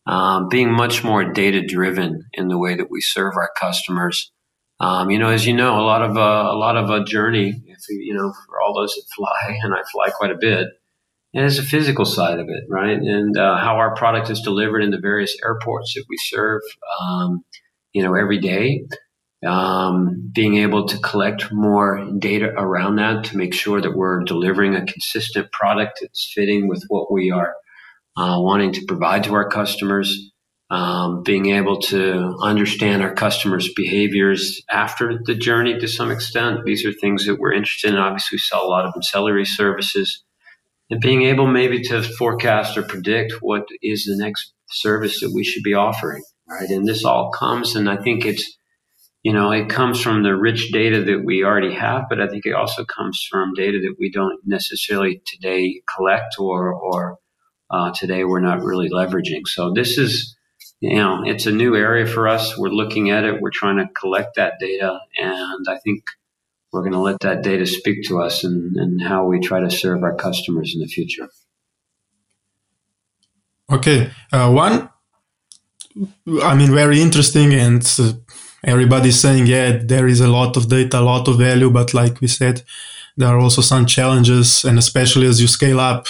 um, 0.05 0.51
being 0.51 0.70
much 0.70 1.03
more 1.03 1.25
data 1.25 1.64
driven 1.66 2.29
in 2.35 2.49
the 2.49 2.59
way 2.59 2.75
that 2.75 2.90
we 2.90 3.01
serve 3.01 3.33
our 3.37 3.51
customers. 3.59 4.31
Um, 4.79 5.09
you 5.09 5.18
know, 5.18 5.31
as 5.31 5.47
you 5.47 5.55
know, 5.55 5.81
a 5.81 5.87
lot 5.87 6.03
of 6.03 6.18
uh, 6.18 6.51
a 6.53 6.59
lot 6.59 6.77
of 6.77 6.90
a 6.90 7.03
journey. 7.03 7.62
You 7.88 8.14
know, 8.14 8.33
for 8.47 8.61
all 8.61 8.75
those 8.75 8.94
that 8.94 9.05
fly, 9.16 9.59
and 9.62 9.75
I 9.75 9.83
fly 9.92 10.11
quite 10.11 10.31
a 10.31 10.38
bit, 10.38 10.66
and 11.33 11.42
there's 11.42 11.59
a 11.59 11.62
physical 11.62 12.05
side 12.05 12.38
of 12.38 12.49
it, 12.49 12.64
right? 12.68 12.99
And 12.99 13.37
uh, 13.37 13.59
how 13.59 13.77
our 13.77 13.94
product 13.94 14.31
is 14.31 14.40
delivered 14.40 14.83
in 14.83 14.90
the 14.90 15.01
various 15.01 15.37
airports 15.44 15.94
that 15.94 16.05
we 16.09 16.16
serve, 16.18 16.62
um, 17.01 17.44
you 17.92 18.03
know, 18.03 18.14
every 18.14 18.38
day. 18.38 18.85
Um, 19.47 20.31
being 20.35 20.57
able 20.57 20.87
to 20.87 20.97
collect 21.01 21.53
more 21.53 22.09
data 22.18 22.55
around 22.57 22.97
that 22.97 23.25
to 23.25 23.37
make 23.37 23.53
sure 23.53 23.79
that 23.79 23.94
we're 23.94 24.25
delivering 24.25 24.75
a 24.75 24.87
consistent 24.87 25.53
product 25.53 25.99
that's 26.01 26.33
fitting 26.35 26.66
with 26.66 26.83
what 26.88 27.12
we 27.12 27.31
are 27.31 27.55
uh, 28.16 28.38
wanting 28.40 28.73
to 28.73 28.85
provide 28.87 29.25
to 29.25 29.35
our 29.35 29.49
customers 29.49 30.31
um, 30.74 31.22
being 31.22 31.46
able 31.50 31.78
to 31.78 32.37
understand 32.42 33.00
our 33.00 33.14
customers' 33.14 33.72
behaviors 33.74 34.60
after 34.68 35.20
the 35.24 35.34
journey 35.34 35.78
to 35.78 35.87
some 35.87 36.10
extent. 36.10 36.64
These 36.64 36.84
are 36.84 36.92
things 36.92 37.26
that 37.26 37.38
we're 37.38 37.52
interested 37.52 37.92
in. 37.92 37.96
Obviously, 37.96 38.37
we 38.37 38.38
sell 38.40 38.66
a 38.66 38.72
lot 38.74 38.84
of 38.84 38.92
ancillary 38.96 39.44
services. 39.44 40.24
And 40.90 41.00
being 41.00 41.22
able 41.22 41.46
maybe 41.46 41.80
to 41.84 42.02
forecast 42.02 42.76
or 42.76 42.82
predict 42.82 43.34
what 43.40 43.66
is 43.82 44.04
the 44.04 44.16
next 44.16 44.52
service 44.68 45.20
that 45.20 45.32
we 45.32 45.44
should 45.44 45.62
be 45.62 45.74
offering, 45.74 46.24
right? 46.50 46.68
And 46.68 46.88
this 46.88 47.04
all 47.04 47.30
comes, 47.30 47.76
and 47.76 47.88
I 47.88 47.96
think 47.96 48.26
it's, 48.26 48.44
you 49.22 49.32
know, 49.32 49.52
it 49.52 49.68
comes 49.68 50.00
from 50.00 50.24
the 50.24 50.37
rich 50.37 50.72
data 50.72 51.04
that 51.04 51.22
we 51.24 51.44
already 51.44 51.74
have, 51.74 52.06
but 52.10 52.20
I 52.20 52.26
think 52.26 52.46
it 52.46 52.54
also 52.54 52.84
comes 52.84 53.24
from 53.30 53.54
data 53.54 53.78
that 53.80 53.94
we 53.98 54.10
don't 54.10 54.40
necessarily 54.44 55.22
today 55.24 55.82
collect 55.96 56.34
or, 56.38 56.74
or 56.74 57.18
uh, 57.70 57.92
today 57.94 58.24
we're 58.24 58.40
not 58.40 58.62
really 58.62 58.90
leveraging. 58.90 59.46
So 59.46 59.72
this 59.72 59.98
is, 59.98 60.37
you 60.80 60.96
know, 60.96 61.22
it's 61.24 61.46
a 61.46 61.52
new 61.52 61.74
area 61.76 62.06
for 62.06 62.28
us. 62.28 62.58
We're 62.58 62.68
looking 62.68 63.10
at 63.10 63.24
it. 63.24 63.40
We're 63.40 63.50
trying 63.50 63.78
to 63.78 63.88
collect 63.92 64.37
that 64.37 64.54
data, 64.60 65.00
and 65.16 65.66
I 65.68 65.78
think 65.78 66.04
we're 66.72 66.82
going 66.82 66.92
to 66.92 66.98
let 66.98 67.20
that 67.20 67.42
data 67.42 67.66
speak 67.66 68.04
to 68.08 68.20
us 68.20 68.42
and, 68.44 68.76
and 68.76 69.00
how 69.00 69.26
we 69.26 69.38
try 69.40 69.60
to 69.60 69.70
serve 69.70 70.02
our 70.02 70.16
customers 70.16 70.74
in 70.74 70.80
the 70.80 70.88
future. 70.88 71.28
Okay, 73.70 74.10
uh, 74.32 74.50
one, 74.50 74.90
I 76.42 76.54
mean, 76.54 76.72
very 76.72 77.00
interesting, 77.00 77.54
and 77.54 77.82
uh, 77.98 78.12
everybody's 78.64 79.18
saying, 79.18 79.46
yeah, 79.46 79.78
there 79.82 80.06
is 80.06 80.20
a 80.20 80.28
lot 80.28 80.56
of 80.56 80.68
data, 80.68 80.98
a 80.98 81.00
lot 81.00 81.28
of 81.28 81.38
value, 81.38 81.70
but 81.70 81.94
like 81.94 82.20
we 82.20 82.26
said, 82.26 82.62
there 83.16 83.28
are 83.28 83.38
also 83.38 83.62
some 83.62 83.87
challenges, 83.87 84.64
and 84.64 84.78
especially 84.78 85.28
as 85.28 85.40
you 85.40 85.46
scale 85.46 85.80
up, 85.80 86.08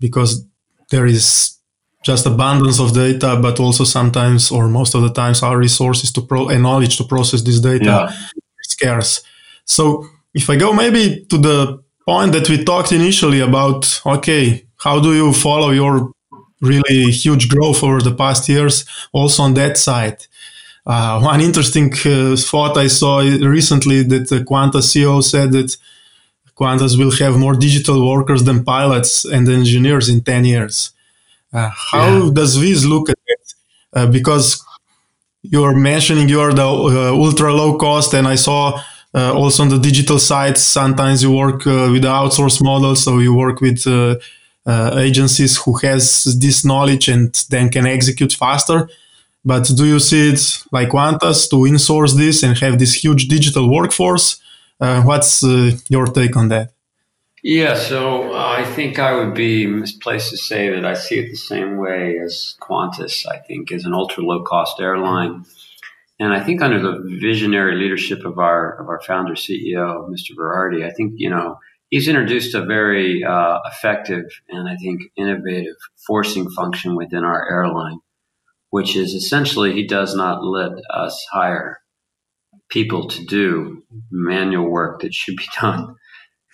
because 0.00 0.44
there 0.90 1.06
is 1.06 1.57
just 2.02 2.26
abundance 2.26 2.80
of 2.80 2.94
data, 2.94 3.38
but 3.40 3.58
also 3.60 3.84
sometimes 3.84 4.50
or 4.50 4.68
most 4.68 4.94
of 4.94 5.02
the 5.02 5.12
times 5.12 5.42
our 5.42 5.58
resources 5.58 6.12
to 6.12 6.20
pro 6.20 6.48
and 6.48 6.62
knowledge 6.62 6.96
to 6.96 7.04
process 7.04 7.42
this 7.42 7.60
data 7.60 7.84
yeah. 7.84 8.12
scarce. 8.62 9.22
So 9.64 10.06
if 10.34 10.48
I 10.48 10.56
go 10.56 10.72
maybe 10.72 11.26
to 11.28 11.38
the 11.38 11.82
point 12.06 12.32
that 12.32 12.48
we 12.48 12.64
talked 12.64 12.92
initially 12.92 13.40
about, 13.40 14.00
okay, 14.06 14.64
how 14.78 15.00
do 15.00 15.14
you 15.14 15.32
follow 15.32 15.70
your 15.70 16.12
really 16.60 17.10
huge 17.10 17.48
growth 17.48 17.82
over 17.82 18.00
the 18.00 18.14
past 18.14 18.48
years 18.48 18.84
also 19.12 19.42
on 19.42 19.54
that 19.54 19.76
side? 19.76 20.24
Uh, 20.86 21.20
one 21.20 21.40
interesting 21.40 21.92
uh, 22.06 22.34
thought 22.36 22.78
I 22.78 22.86
saw 22.86 23.18
recently 23.20 24.02
that 24.04 24.30
the 24.30 24.38
Qantas 24.38 24.86
CEO 24.90 25.22
said 25.22 25.52
that 25.52 25.76
Qantas 26.58 26.98
will 26.98 27.12
have 27.18 27.36
more 27.36 27.54
digital 27.54 28.08
workers 28.08 28.44
than 28.44 28.64
pilots 28.64 29.24
and 29.24 29.46
engineers 29.48 30.08
in 30.08 30.22
10 30.22 30.44
years. 30.44 30.92
Uh, 31.52 31.70
how 31.70 32.24
yeah. 32.24 32.30
does 32.32 32.58
Wizz 32.58 32.88
look 32.88 33.08
at 33.08 33.18
it? 33.26 33.54
Uh, 33.94 34.06
because 34.06 34.64
you're 35.42 35.74
mentioning 35.74 36.28
you're 36.28 36.52
the 36.52 36.62
uh, 36.62 37.12
ultra 37.12 37.52
low 37.52 37.78
cost, 37.78 38.14
and 38.14 38.28
I 38.28 38.34
saw 38.34 38.80
uh, 39.14 39.32
also 39.32 39.62
on 39.62 39.70
the 39.70 39.78
digital 39.78 40.18
side, 40.18 40.58
sometimes 40.58 41.22
you 41.22 41.32
work 41.32 41.66
uh, 41.66 41.88
with 41.90 42.02
the 42.02 42.08
outsource 42.08 42.62
model, 42.62 42.94
so 42.94 43.18
you 43.18 43.34
work 43.34 43.60
with 43.60 43.86
uh, 43.86 44.16
agencies 44.98 45.56
who 45.56 45.74
has 45.78 46.24
this 46.38 46.64
knowledge 46.64 47.08
and 47.08 47.34
then 47.48 47.70
can 47.70 47.86
execute 47.86 48.34
faster. 48.34 48.88
But 49.44 49.70
do 49.74 49.86
you 49.86 49.98
see 49.98 50.32
it 50.32 50.62
like 50.72 50.90
Qantas 50.90 51.48
to 51.50 51.56
insource 51.56 52.14
this 52.14 52.42
and 52.42 52.58
have 52.58 52.78
this 52.78 52.92
huge 52.92 53.28
digital 53.28 53.72
workforce? 53.72 54.40
what's 54.78 55.42
your 55.88 56.06
take 56.06 56.36
on 56.36 56.48
that? 56.48 56.70
Yeah, 57.42 57.74
so 57.74 58.34
uh, 58.34 58.54
I 58.58 58.64
think 58.64 58.98
I 58.98 59.14
would 59.14 59.34
be 59.34 59.66
misplaced 59.66 60.30
to 60.30 60.36
say 60.36 60.70
that 60.70 60.84
I 60.84 60.94
see 60.94 61.20
it 61.20 61.30
the 61.30 61.36
same 61.36 61.76
way 61.76 62.18
as 62.18 62.56
Qantas. 62.60 63.26
I 63.26 63.38
think 63.38 63.70
is 63.70 63.84
an 63.84 63.94
ultra 63.94 64.24
low 64.24 64.42
cost 64.42 64.80
airline, 64.80 65.44
and 66.18 66.32
I 66.32 66.42
think 66.42 66.60
under 66.62 66.80
the 66.80 67.18
visionary 67.20 67.76
leadership 67.76 68.24
of 68.24 68.38
our 68.38 68.80
of 68.80 68.88
our 68.88 69.00
founder 69.00 69.34
CEO, 69.34 70.08
Mr. 70.10 70.36
Váradi, 70.36 70.84
I 70.84 70.90
think 70.90 71.14
you 71.16 71.30
know 71.30 71.60
he's 71.90 72.08
introduced 72.08 72.54
a 72.54 72.64
very 72.64 73.22
uh, 73.22 73.60
effective 73.66 74.24
and 74.48 74.68
I 74.68 74.74
think 74.76 75.02
innovative 75.16 75.76
forcing 76.06 76.50
function 76.50 76.96
within 76.96 77.22
our 77.22 77.48
airline, 77.48 78.00
which 78.70 78.96
is 78.96 79.14
essentially 79.14 79.74
he 79.74 79.86
does 79.86 80.14
not 80.16 80.44
let 80.44 80.72
us 80.90 81.24
hire 81.32 81.80
people 82.68 83.06
to 83.08 83.24
do 83.24 83.84
manual 84.10 84.68
work 84.68 85.02
that 85.02 85.14
should 85.14 85.36
be 85.36 85.46
done 85.60 85.94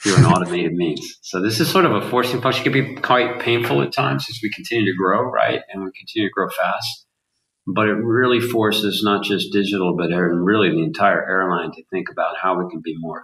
through 0.05 0.17
an 0.17 0.27
automated 0.27 0.75
means. 0.75 1.19
So 1.23 1.41
this 1.41 1.61
is 1.61 1.71
sort 1.71 1.87
of 1.87 1.93
a 1.93 2.11
forcing 2.11 2.43
function. 2.43 2.61
It 2.61 2.71
can 2.73 2.95
be 2.95 3.01
quite 3.01 3.41
painful 3.41 3.81
at 3.81 3.93
times 3.93 4.27
as 4.29 4.39
we 4.43 4.51
continue 4.51 4.85
to 4.93 4.97
grow, 4.97 5.23
right? 5.23 5.63
And 5.73 5.83
we 5.83 5.91
continue 5.99 6.29
to 6.29 6.33
grow 6.33 6.49
fast. 6.51 7.07
But 7.67 7.89
it 7.89 7.95
really 7.95 8.41
forces 8.41 9.01
not 9.03 9.25
just 9.25 9.51
digital, 9.51 9.97
but 9.97 10.11
really 10.11 10.69
the 10.69 10.85
entire 10.85 11.27
airline 11.27 11.73
to 11.73 11.83
think 11.91 12.11
about 12.11 12.37
how 12.37 12.63
we 12.63 12.71
can 12.71 12.83
be 12.85 12.95
more 12.99 13.23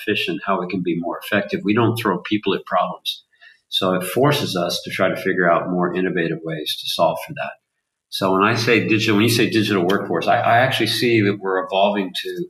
efficient, 0.00 0.40
how 0.46 0.58
we 0.58 0.68
can 0.68 0.82
be 0.82 0.98
more 0.98 1.20
effective. 1.22 1.60
We 1.62 1.74
don't 1.74 1.96
throw 1.96 2.18
people 2.22 2.54
at 2.54 2.64
problems. 2.64 3.24
So 3.68 3.92
it 3.92 4.02
forces 4.02 4.56
us 4.56 4.80
to 4.84 4.90
try 4.90 5.08
to 5.08 5.16
figure 5.16 5.50
out 5.50 5.70
more 5.70 5.94
innovative 5.94 6.38
ways 6.42 6.74
to 6.80 6.88
solve 6.88 7.18
for 7.26 7.34
that. 7.34 7.52
So 8.08 8.32
when 8.32 8.42
I 8.42 8.54
say 8.54 8.88
digital, 8.88 9.16
when 9.16 9.24
you 9.24 9.30
say 9.30 9.50
digital 9.50 9.86
workforce, 9.86 10.26
I, 10.26 10.38
I 10.38 10.58
actually 10.58 10.88
see 10.88 11.20
that 11.22 11.38
we're 11.38 11.64
evolving 11.64 12.12
to 12.14 12.46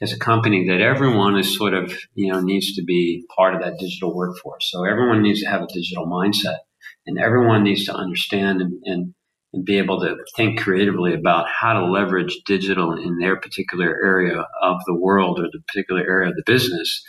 as 0.00 0.12
a 0.12 0.18
company 0.18 0.68
that 0.68 0.80
everyone 0.80 1.38
is 1.38 1.56
sort 1.56 1.74
of, 1.74 1.92
you 2.14 2.32
know, 2.32 2.40
needs 2.40 2.74
to 2.74 2.82
be 2.82 3.24
part 3.36 3.54
of 3.54 3.62
that 3.62 3.78
digital 3.78 4.14
workforce. 4.14 4.70
So 4.70 4.84
everyone 4.84 5.22
needs 5.22 5.42
to 5.42 5.48
have 5.48 5.62
a 5.62 5.72
digital 5.72 6.06
mindset 6.06 6.58
and 7.06 7.18
everyone 7.18 7.64
needs 7.64 7.84
to 7.86 7.94
understand 7.94 8.60
and, 8.60 8.80
and, 8.84 9.14
and 9.52 9.64
be 9.64 9.78
able 9.78 10.00
to 10.00 10.16
think 10.36 10.60
creatively 10.60 11.14
about 11.14 11.46
how 11.48 11.72
to 11.72 11.86
leverage 11.86 12.36
digital 12.46 12.92
in 12.92 13.18
their 13.18 13.40
particular 13.40 13.86
area 14.04 14.46
of 14.62 14.78
the 14.86 14.94
world 14.94 15.40
or 15.40 15.44
the 15.44 15.62
particular 15.66 16.02
area 16.02 16.30
of 16.30 16.36
the 16.36 16.42
business 16.46 17.02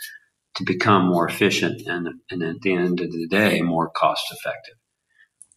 to 0.56 0.64
become 0.64 1.06
more 1.06 1.28
efficient 1.28 1.82
and, 1.86 2.08
and 2.30 2.42
at 2.42 2.60
the 2.62 2.74
end 2.74 3.00
of 3.00 3.10
the 3.10 3.28
day, 3.30 3.60
more 3.60 3.90
cost 3.90 4.24
effective. 4.32 4.79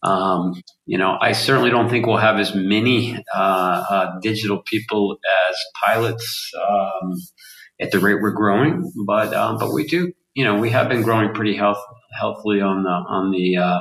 Um, 0.04 0.54
you 0.86 0.98
know, 0.98 1.16
I 1.20 1.32
certainly 1.32 1.70
don't 1.70 1.88
think 1.88 2.06
we'll 2.06 2.18
have 2.18 2.38
as 2.38 2.54
many 2.54 3.16
uh, 3.34 3.84
uh, 3.90 4.20
digital 4.20 4.62
people 4.62 5.16
as 5.48 5.56
pilots 5.82 6.52
um, 6.68 7.14
at 7.80 7.90
the 7.90 7.98
rate 7.98 8.20
we're 8.20 8.32
growing, 8.32 8.92
but 9.06 9.34
um, 9.34 9.58
but 9.58 9.72
we 9.72 9.86
do. 9.86 10.12
You 10.34 10.44
know, 10.44 10.58
we 10.58 10.70
have 10.70 10.88
been 10.88 11.02
growing 11.02 11.32
pretty 11.32 11.56
health, 11.56 11.82
healthily 12.12 12.60
on 12.60 12.82
the 12.82 12.90
on 12.90 13.30
the 13.30 13.56
uh, 13.56 13.80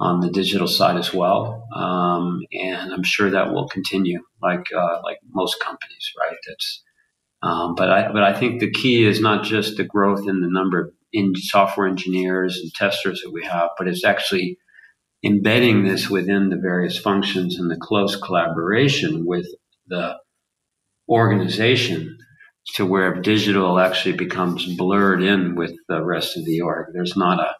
on 0.00 0.20
the 0.20 0.30
digital 0.30 0.68
side 0.68 0.96
as 0.96 1.14
well, 1.14 1.66
um, 1.74 2.40
and 2.52 2.92
I'm 2.92 3.04
sure 3.04 3.30
that 3.30 3.52
will 3.52 3.68
continue, 3.68 4.20
like 4.42 4.66
uh, 4.76 5.00
like 5.04 5.18
most 5.32 5.60
companies, 5.60 6.12
right? 6.18 6.36
That's 6.48 6.82
um, 7.42 7.74
but 7.76 7.90
I 7.90 8.12
but 8.12 8.22
I 8.24 8.34
think 8.34 8.60
the 8.60 8.70
key 8.70 9.04
is 9.06 9.20
not 9.20 9.44
just 9.44 9.76
the 9.76 9.84
growth 9.84 10.28
in 10.28 10.40
the 10.40 10.50
number 10.50 10.80
of 10.80 10.90
in 11.12 11.34
software 11.36 11.86
engineers 11.86 12.58
and 12.58 12.72
testers 12.74 13.20
that 13.22 13.32
we 13.32 13.44
have, 13.44 13.70
but 13.78 13.88
it's 13.88 14.04
actually 14.04 14.58
embedding 15.24 15.84
this 15.84 16.10
within 16.10 16.48
the 16.48 16.56
various 16.56 16.98
functions 16.98 17.58
and 17.58 17.70
the 17.70 17.76
close 17.76 18.16
collaboration 18.16 19.24
with 19.24 19.46
the 19.86 20.16
organization 21.08 22.18
to 22.74 22.86
where 22.86 23.20
digital 23.20 23.78
actually 23.78 24.16
becomes 24.16 24.66
blurred 24.76 25.22
in 25.22 25.54
with 25.54 25.72
the 25.88 26.02
rest 26.02 26.36
of 26.36 26.44
the 26.44 26.60
org. 26.60 26.88
There's 26.92 27.16
not 27.16 27.40
a 27.40 27.54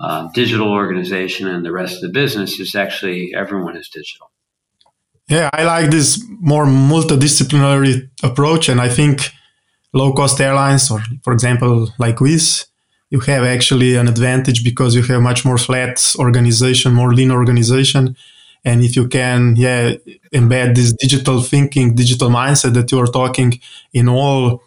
uh, 0.00 0.28
digital 0.32 0.72
organization 0.72 1.46
and 1.48 1.64
the 1.64 1.72
rest 1.72 1.96
of 1.96 2.02
the 2.02 2.08
business. 2.08 2.60
It's 2.60 2.74
actually 2.74 3.34
everyone 3.34 3.76
is 3.76 3.88
digital. 3.88 4.30
Yeah, 5.28 5.50
I 5.52 5.64
like 5.64 5.90
this 5.90 6.24
more 6.40 6.64
multidisciplinary 6.64 8.08
approach, 8.22 8.70
and 8.70 8.80
I 8.80 8.88
think 8.88 9.30
low 9.92 10.12
cost 10.14 10.40
airlines, 10.40 10.90
or 10.90 11.02
for 11.22 11.34
example, 11.34 11.90
like 11.98 12.16
Wizz, 12.16 12.67
you 13.10 13.20
have 13.20 13.44
actually 13.44 13.96
an 13.96 14.08
advantage 14.08 14.62
because 14.62 14.94
you 14.94 15.02
have 15.02 15.22
much 15.22 15.44
more 15.44 15.58
flat 15.58 16.14
organization, 16.18 16.92
more 16.92 17.12
lean 17.14 17.30
organization. 17.30 18.16
And 18.64 18.82
if 18.82 18.96
you 18.96 19.08
can, 19.08 19.56
yeah, 19.56 19.94
embed 20.32 20.74
this 20.74 20.92
digital 20.92 21.40
thinking, 21.40 21.94
digital 21.94 22.28
mindset 22.28 22.74
that 22.74 22.92
you 22.92 22.98
are 23.00 23.06
talking 23.06 23.60
in 23.92 24.08
all 24.08 24.62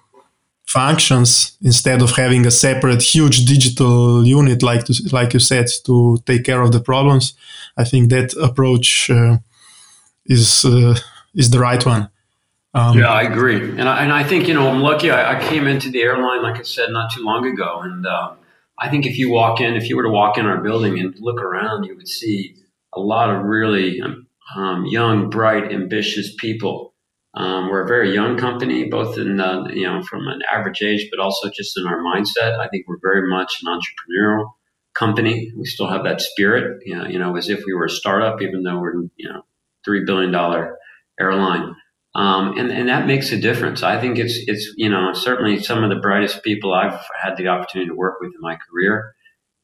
functions 0.66 1.58
instead 1.62 2.02
of 2.02 2.12
having 2.12 2.46
a 2.46 2.52
separate 2.52 3.02
huge 3.02 3.46
digital 3.46 4.26
unit 4.26 4.64
like 4.64 4.86
to, 4.86 4.94
like 5.12 5.34
you 5.34 5.40
said 5.40 5.68
to 5.86 6.18
take 6.26 6.46
care 6.46 6.62
of 6.62 6.72
the 6.72 6.80
problems 6.80 7.34
i 7.76 7.84
think 7.84 8.10
that 8.10 8.34
approach 8.42 9.10
uh, 9.10 9.38
is 10.26 10.64
uh, 10.64 10.96
is 11.36 11.50
the 11.50 11.60
right 11.60 11.86
one 11.86 12.08
um, 12.74 12.98
yeah, 12.98 13.10
I 13.10 13.24
agree, 13.24 13.58
and 13.58 13.88
I, 13.88 14.04
and 14.04 14.14
I 14.14 14.24
think 14.24 14.48
you 14.48 14.54
know 14.54 14.70
I'm 14.70 14.82
lucky. 14.82 15.12
I, 15.12 15.38
I, 15.38 15.50
came 15.50 15.68
into 15.68 15.90
the 15.90 16.02
airline, 16.02 16.42
like 16.42 16.58
I 16.58 16.64
said, 16.64 16.90
not 16.92 17.12
too 17.12 17.22
long 17.22 17.46
ago, 17.46 17.82
and 17.82 18.06
uh, 18.06 18.34
I 18.80 18.90
think 18.90 19.06
if 19.06 19.18
you 19.18 19.30
walk 19.30 19.60
in, 19.60 19.76
if 19.76 19.90
you 19.90 19.98
were 19.98 20.04
to 20.04 20.10
walk 20.10 20.38
in 20.38 20.46
our 20.46 20.62
building 20.62 20.98
and 20.98 21.14
look 21.20 21.42
around, 21.42 21.84
you 21.84 21.96
would 21.96 22.08
see 22.08 22.56
a 22.94 23.00
lot 23.00 23.30
of 23.30 23.44
really 23.44 24.02
um, 24.02 24.28
um 24.56 24.86
young, 24.86 25.30
bright, 25.30 25.72
ambitious 25.72 26.34
people. 26.36 26.94
Um, 27.34 27.70
we're 27.70 27.84
a 27.84 27.88
very 27.88 28.14
young 28.14 28.38
company, 28.38 28.86
both 28.86 29.18
in 29.18 29.38
the, 29.38 29.72
you 29.74 29.84
know 29.84 30.02
from 30.04 30.28
an 30.28 30.42
average 30.50 30.82
age, 30.82 31.10
but 31.12 31.22
also 31.22 31.50
just 31.50 31.78
in 31.78 31.86
our 31.88 32.00
mindset. 32.00 32.58
I 32.58 32.70
think 32.70 32.88
we're 32.88 33.00
very 33.02 33.28
much 33.28 33.62
an 33.64 33.68
entrepreneurial 33.68 34.52
company. 34.94 35.52
We 35.58 35.66
still 35.66 35.88
have 35.88 36.04
that 36.06 36.22
spirit, 36.22 36.82
you 36.86 36.98
know, 36.98 37.06
you 37.06 37.20
know, 37.20 37.36
as 37.36 37.50
if 37.50 37.64
we 37.66 37.74
were 37.74 37.86
a 37.86 37.90
startup, 37.90 38.42
even 38.42 38.64
though 38.64 38.80
we're 38.80 38.96
you 39.18 39.30
know 39.30 39.44
three 39.84 40.06
billion 40.06 40.32
dollar 40.32 40.78
airline. 41.20 41.76
Um, 42.14 42.58
and, 42.58 42.72
and 42.72 42.90
that 42.90 43.08
makes 43.08 43.32
a 43.32 43.40
difference. 43.40 43.84
I 43.84 44.00
think 44.00 44.18
it's, 44.18 44.38
it's, 44.48 44.74
you 44.76 44.90
know, 44.90 45.14
certainly 45.14 45.60
some 45.60 45.84
of 45.84 45.90
the 45.90 46.02
brightest 46.02 46.44
people 46.44 46.74
I've 46.74 47.00
had 47.22 47.38
the 47.38 47.48
opportunity 47.48 47.90
to 47.90 47.96
work 47.96 48.16
with 48.20 48.32
in 48.36 48.42
my 48.42 48.58
career. 48.70 49.16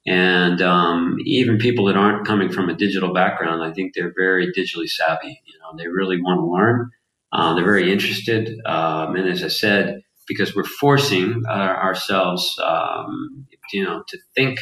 And 0.05 0.61
um, 0.61 1.17
even 1.25 1.57
people 1.57 1.85
that 1.85 1.97
aren't 1.97 2.25
coming 2.25 2.49
from 2.49 2.69
a 2.69 2.73
digital 2.73 3.13
background, 3.13 3.61
I 3.61 3.73
think 3.73 3.93
they're 3.93 4.13
very 4.15 4.47
digitally 4.53 4.87
savvy. 4.87 5.41
You 5.45 5.59
know, 5.59 5.77
they 5.77 5.89
really 5.89 6.21
want 6.21 6.39
to 6.39 6.45
learn. 6.45 6.89
Uh, 7.33 7.53
they're 7.53 7.65
very 7.65 7.91
interested. 7.91 8.57
Um, 8.65 9.17
and 9.17 9.27
as 9.27 9.43
I 9.43 9.49
said, 9.49 9.99
because 10.25 10.55
we're 10.55 10.63
forcing 10.63 11.43
uh, 11.49 11.51
ourselves, 11.51 12.57
um, 12.63 13.47
you 13.73 13.83
know, 13.83 14.03
to 14.07 14.17
think 14.33 14.59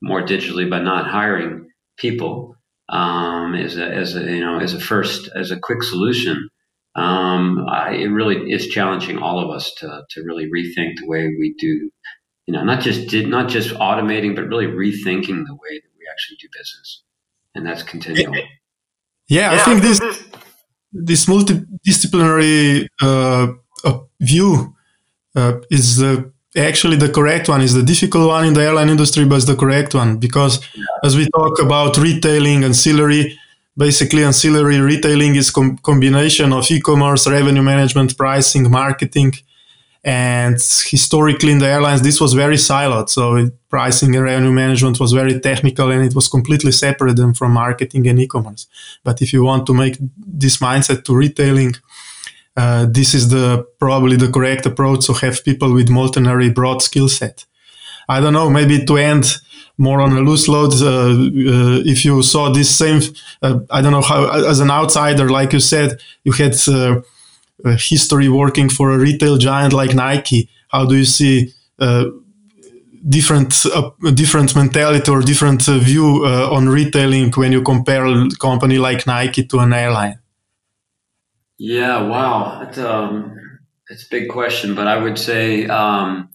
more 0.00 0.22
digitally 0.22 0.68
by 0.68 0.80
not 0.80 1.06
hiring 1.06 1.68
people 1.98 2.56
um, 2.88 3.54
as 3.54 3.76
a, 3.76 3.84
as 3.84 4.16
a, 4.16 4.20
you 4.20 4.40
know, 4.40 4.58
as 4.58 4.72
a 4.72 4.80
first, 4.80 5.28
as 5.34 5.50
a 5.50 5.60
quick 5.60 5.82
solution 5.82 6.48
um, 6.96 7.66
I, 7.68 7.92
it 7.92 8.06
really 8.06 8.50
is 8.50 8.68
challenging 8.68 9.18
all 9.18 9.38
of 9.38 9.54
us 9.54 9.72
to, 9.78 10.02
to 10.10 10.22
really 10.22 10.46
rethink 10.46 10.94
the 10.96 11.06
way 11.06 11.26
we 11.38 11.54
do, 11.58 11.90
you 12.46 12.54
know, 12.54 12.64
not 12.64 12.80
just 12.80 13.08
did 13.08 13.28
not 13.28 13.48
just 13.48 13.70
automating, 13.74 14.34
but 14.34 14.48
really 14.48 14.66
rethinking 14.66 15.44
the 15.44 15.54
way 15.54 15.74
that 15.74 15.92
we 15.98 16.06
actually 16.10 16.38
do 16.40 16.48
business, 16.56 17.02
and 17.54 17.66
that's 17.66 17.82
continuing. 17.82 18.34
Yeah, 19.28 19.52
yeah 19.52 19.52
I 19.52 19.58
think 19.58 19.82
this 19.82 20.00
this 20.92 21.26
multidisciplinary 21.26 22.86
uh, 23.02 23.52
uh, 23.84 23.98
view 24.20 24.74
uh, 25.34 25.60
is 25.70 25.98
the 25.98 26.32
actually 26.56 26.96
the 26.96 27.10
correct 27.10 27.50
one 27.50 27.60
is 27.60 27.74
the 27.74 27.82
difficult 27.82 28.28
one 28.28 28.46
in 28.46 28.54
the 28.54 28.62
airline 28.62 28.88
industry 28.88 29.26
but 29.26 29.36
it's 29.36 29.44
the 29.44 29.54
correct 29.54 29.94
one 29.94 30.16
because 30.16 30.66
yeah. 30.74 30.84
as 31.04 31.14
we 31.14 31.28
talk 31.34 31.60
about 31.60 31.98
retailing 31.98 32.64
ancillary 32.64 33.38
basically 33.76 34.24
ancillary 34.24 34.80
retailing 34.80 35.36
is 35.36 35.50
com- 35.50 35.78
combination 35.78 36.52
of 36.52 36.70
e-commerce 36.70 37.28
revenue 37.28 37.62
management 37.62 38.16
pricing 38.16 38.70
marketing 38.70 39.32
and 40.02 40.54
historically 40.54 41.52
in 41.52 41.58
the 41.58 41.66
airlines 41.66 42.00
this 42.00 42.20
was 42.20 42.32
very 42.32 42.56
siloed. 42.56 43.08
So 43.08 43.50
pricing 43.68 44.14
and 44.14 44.24
revenue 44.24 44.52
management 44.52 44.98
was 45.00 45.12
very 45.12 45.40
technical 45.40 45.90
and 45.90 46.04
it 46.04 46.14
was 46.14 46.28
completely 46.28 46.72
separate 46.72 47.18
from 47.36 47.52
marketing 47.52 48.06
and 48.08 48.18
e-commerce. 48.20 48.66
But 49.02 49.20
if 49.20 49.32
you 49.32 49.42
want 49.44 49.66
to 49.66 49.74
make 49.74 49.96
this 50.00 50.58
mindset 50.58 51.04
to 51.04 51.14
retailing 51.14 51.74
uh, 52.56 52.86
this 52.88 53.14
is 53.14 53.28
the 53.28 53.66
probably 53.78 54.16
the 54.16 54.30
correct 54.30 54.64
approach 54.64 55.06
to 55.06 55.12
have 55.12 55.44
people 55.44 55.74
with 55.74 55.88
multidisciplinary 55.88 56.54
broad 56.54 56.80
skill 56.80 57.08
set. 57.08 57.44
I 58.08 58.20
don't 58.20 58.32
know 58.32 58.48
maybe 58.48 58.84
to 58.84 58.96
end 58.96 59.36
more 59.78 60.00
on 60.00 60.12
a 60.12 60.20
loose 60.20 60.48
load. 60.48 60.72
Uh, 60.74 60.86
uh, 60.88 61.82
if 61.84 62.04
you 62.04 62.22
saw 62.22 62.50
this 62.50 62.74
same, 62.74 63.00
uh, 63.42 63.60
I 63.70 63.82
don't 63.82 63.92
know 63.92 64.02
how, 64.02 64.30
as 64.48 64.60
an 64.60 64.70
outsider, 64.70 65.28
like 65.28 65.52
you 65.52 65.60
said, 65.60 66.00
you 66.24 66.32
had 66.32 66.54
history 67.78 68.28
working 68.28 68.68
for 68.68 68.90
a 68.92 68.98
retail 68.98 69.36
giant 69.38 69.72
like 69.72 69.94
Nike. 69.94 70.48
How 70.68 70.84
do 70.86 70.96
you 70.96 71.04
see 71.04 71.52
different 73.08 73.54
different 74.14 74.56
mentality 74.56 75.10
or 75.10 75.20
different 75.20 75.62
view 75.62 76.26
on 76.26 76.68
retailing 76.68 77.32
when 77.32 77.52
you 77.52 77.62
compare 77.62 78.04
a 78.06 78.28
company 78.40 78.78
like 78.78 79.06
Nike 79.06 79.44
to 79.44 79.58
an 79.60 79.72
airline? 79.72 80.18
Yeah, 81.58 82.02
wow, 82.02 82.60
it's 82.62 82.78
um, 82.78 83.38
a 83.90 83.94
big 84.10 84.28
question, 84.28 84.74
but 84.74 84.86
I 84.86 84.98
would 84.98 85.18
say 85.18 85.66
um, 85.66 86.28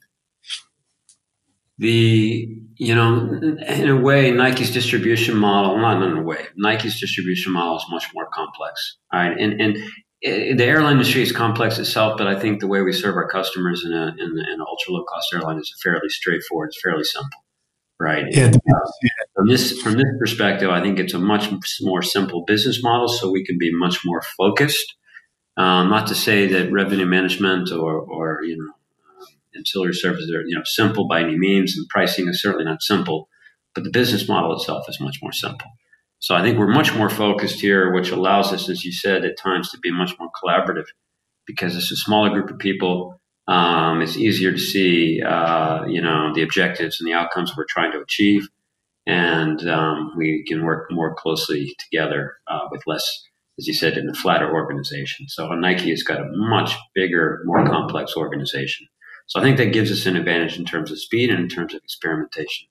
the 1.78 2.48
you 2.82 2.96
know 2.96 3.30
in 3.68 3.90
a 3.90 3.96
way 3.96 4.32
nike's 4.32 4.72
distribution 4.72 5.38
model 5.38 5.78
not 5.78 6.02
in 6.02 6.18
a 6.18 6.22
way 6.24 6.48
nike's 6.58 7.00
distribution 7.00 7.54
model 7.54 7.78
is 7.78 7.86
much 7.92 8.08
more 8.16 8.28
complex 8.34 8.98
all 9.14 9.20
right? 9.20 9.38
And 9.40 9.62
and 9.62 9.78
it, 10.22 10.58
the 10.58 10.66
airline 10.66 10.94
industry 10.94 11.22
is 11.22 11.32
complex 11.32 11.78
itself 11.78 12.18
but 12.18 12.26
i 12.26 12.40
think 12.40 12.60
the 12.60 12.68
way 12.68 12.82
we 12.82 12.92
serve 12.92 13.16
our 13.16 13.28
customers 13.28 13.86
in, 13.86 13.94
a, 13.94 14.08
in, 14.18 14.32
in 14.32 14.46
an 14.56 14.62
ultra 14.68 14.94
low 14.94 15.04
cost 15.04 15.32
airline 15.32 15.60
is 15.60 15.72
fairly 15.84 16.10
straightforward 16.10 16.70
it's 16.70 16.82
fairly 16.82 17.04
simple 17.04 17.40
right? 18.00 18.26
Yeah. 18.32 18.46
And, 18.46 18.56
uh, 18.56 18.92
from 19.36 19.48
this 19.48 19.80
from 19.82 19.94
this 19.94 20.12
perspective 20.20 20.72
i 20.72 20.82
think 20.82 20.98
it's 20.98 21.14
a 21.14 21.20
much 21.20 21.52
more 21.82 22.02
simple 22.02 22.44
business 22.46 22.82
model 22.82 23.08
so 23.08 23.32
we 23.32 23.46
can 23.46 23.58
be 23.60 23.72
much 23.72 24.00
more 24.04 24.22
focused. 24.38 24.96
Um, 25.58 25.90
not 25.90 26.08
to 26.08 26.16
say 26.16 26.48
that 26.48 26.72
revenue 26.72 27.06
management 27.06 27.72
or 27.72 28.00
or 28.00 28.40
you 28.44 28.58
know 28.58 28.72
ancillary 29.56 29.94
services 29.94 30.32
are 30.34 30.44
you 30.48 30.56
know 30.56 30.64
simple 30.66 31.08
by 31.08 31.22
any 31.22 31.38
means, 31.38 31.76
and 31.78 31.88
pricing 31.90 32.28
is 32.28 32.42
certainly 32.42 32.66
not 32.66 32.82
simple, 32.82 33.28
but 33.76 33.84
the 33.84 33.92
business 33.92 34.28
model 34.28 34.54
itself 34.54 34.86
is 34.90 35.00
much 35.00 35.20
more 35.22 35.32
simple. 35.32 35.68
So 36.20 36.36
I 36.36 36.44
think 36.44 36.60
we're 36.60 36.68
much 36.68 36.94
more 36.94 37.10
focused 37.10 37.62
here, 37.62 37.92
which 37.92 38.12
allows 38.12 38.54
us, 38.54 38.70
as 38.70 38.86
you 38.86 38.92
said, 38.92 39.26
at 39.26 39.40
times 39.40 39.72
to 39.72 39.80
be 39.80 39.92
much 39.92 40.14
more 40.20 40.30
collaborative 40.44 40.86
because 41.48 41.76
it's 41.76 41.92
a 41.92 41.96
smaller 41.96 42.30
group 42.30 42.52
of 42.52 42.60
people. 42.60 43.20
Um, 43.48 44.04
it's 44.04 44.18
easier 44.18 44.52
to 44.52 44.58
see, 44.60 45.22
uh, 45.22 45.84
you 45.86 46.00
know, 46.00 46.32
the 46.34 46.44
objectives 46.44 47.00
and 47.00 47.08
the 47.08 47.14
outcomes 47.14 47.58
we're 47.58 47.66
trying 47.68 47.92
to 47.94 48.00
achieve, 48.00 48.48
and 49.08 49.68
um, 49.68 50.14
we 50.16 50.46
can 50.48 50.64
work 50.64 50.92
more 50.92 51.16
closely 51.16 51.76
together 51.80 52.36
uh, 52.48 52.68
with 52.72 52.84
less, 52.86 53.24
as 53.58 53.66
you 53.68 53.74
said, 53.74 53.98
in 53.98 54.08
a 54.08 54.14
flatter 54.14 54.54
organization. 54.54 55.28
So 55.28 55.48
Nike 55.50 55.90
has 55.90 56.04
got 56.04 56.22
a 56.22 56.30
much 56.32 56.76
bigger, 56.94 57.42
more 57.46 57.66
complex 57.66 58.16
organization. 58.16 58.88
So 59.32 59.40
I 59.40 59.44
think 59.44 59.56
that 59.60 59.72
gives 59.72 59.90
us 59.94 60.06
an 60.06 60.18
advantage 60.18 60.60
in 60.60 60.66
terms 60.66 60.92
of 60.92 61.00
speed 61.00 61.30
and 61.30 61.40
in 61.40 61.48
terms 61.48 61.74
of 61.74 61.82
experimentation. 61.82 62.68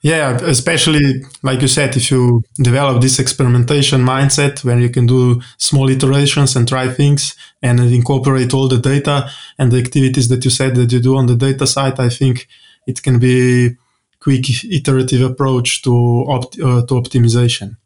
Yeah, 0.00 0.38
especially 0.44 1.24
like 1.42 1.60
you 1.60 1.68
said, 1.68 1.94
if 1.94 2.10
you 2.10 2.42
develop 2.56 3.02
this 3.02 3.18
experimentation 3.18 4.00
mindset 4.00 4.64
where 4.64 4.80
you 4.80 4.88
can 4.88 5.04
do 5.04 5.42
small 5.58 5.90
iterations 5.90 6.56
and 6.56 6.66
try 6.66 6.88
things 6.88 7.36
and 7.60 7.80
incorporate 7.80 8.54
all 8.54 8.66
the 8.66 8.78
data 8.78 9.28
and 9.58 9.70
the 9.70 9.78
activities 9.78 10.28
that 10.28 10.42
you 10.42 10.50
said 10.50 10.74
that 10.76 10.90
you 10.90 11.00
do 11.00 11.18
on 11.18 11.26
the 11.26 11.36
data 11.36 11.66
side, 11.66 12.00
I 12.00 12.08
think 12.08 12.48
it 12.86 13.02
can 13.02 13.18
be 13.18 13.66
a 13.66 13.76
quick 14.20 14.46
iterative 14.64 15.20
approach 15.20 15.82
to 15.82 16.24
opt- 16.28 16.58
uh, 16.58 16.80
to 16.86 16.94
optimization. 16.94 17.76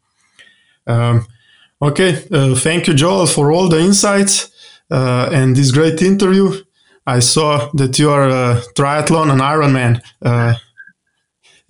Um, 0.87 1.27
okay, 1.83 2.25
uh, 2.31 2.55
thank 2.55 2.87
you, 2.87 2.95
Joel, 2.95 3.27
for 3.27 3.51
all 3.51 3.69
the 3.69 3.81
insights 3.81 4.53
and 4.91 5.57
this 5.57 5.73
great 5.73 6.01
interview. 6.03 6.53
I 7.07 7.21
saw 7.21 7.71
that 7.75 7.99
you 7.99 8.11
are 8.11 8.29
a 8.29 8.63
triathlon 8.77 9.31
and 9.33 9.41
Ironman. 9.41 10.01
Uh, 10.23 10.55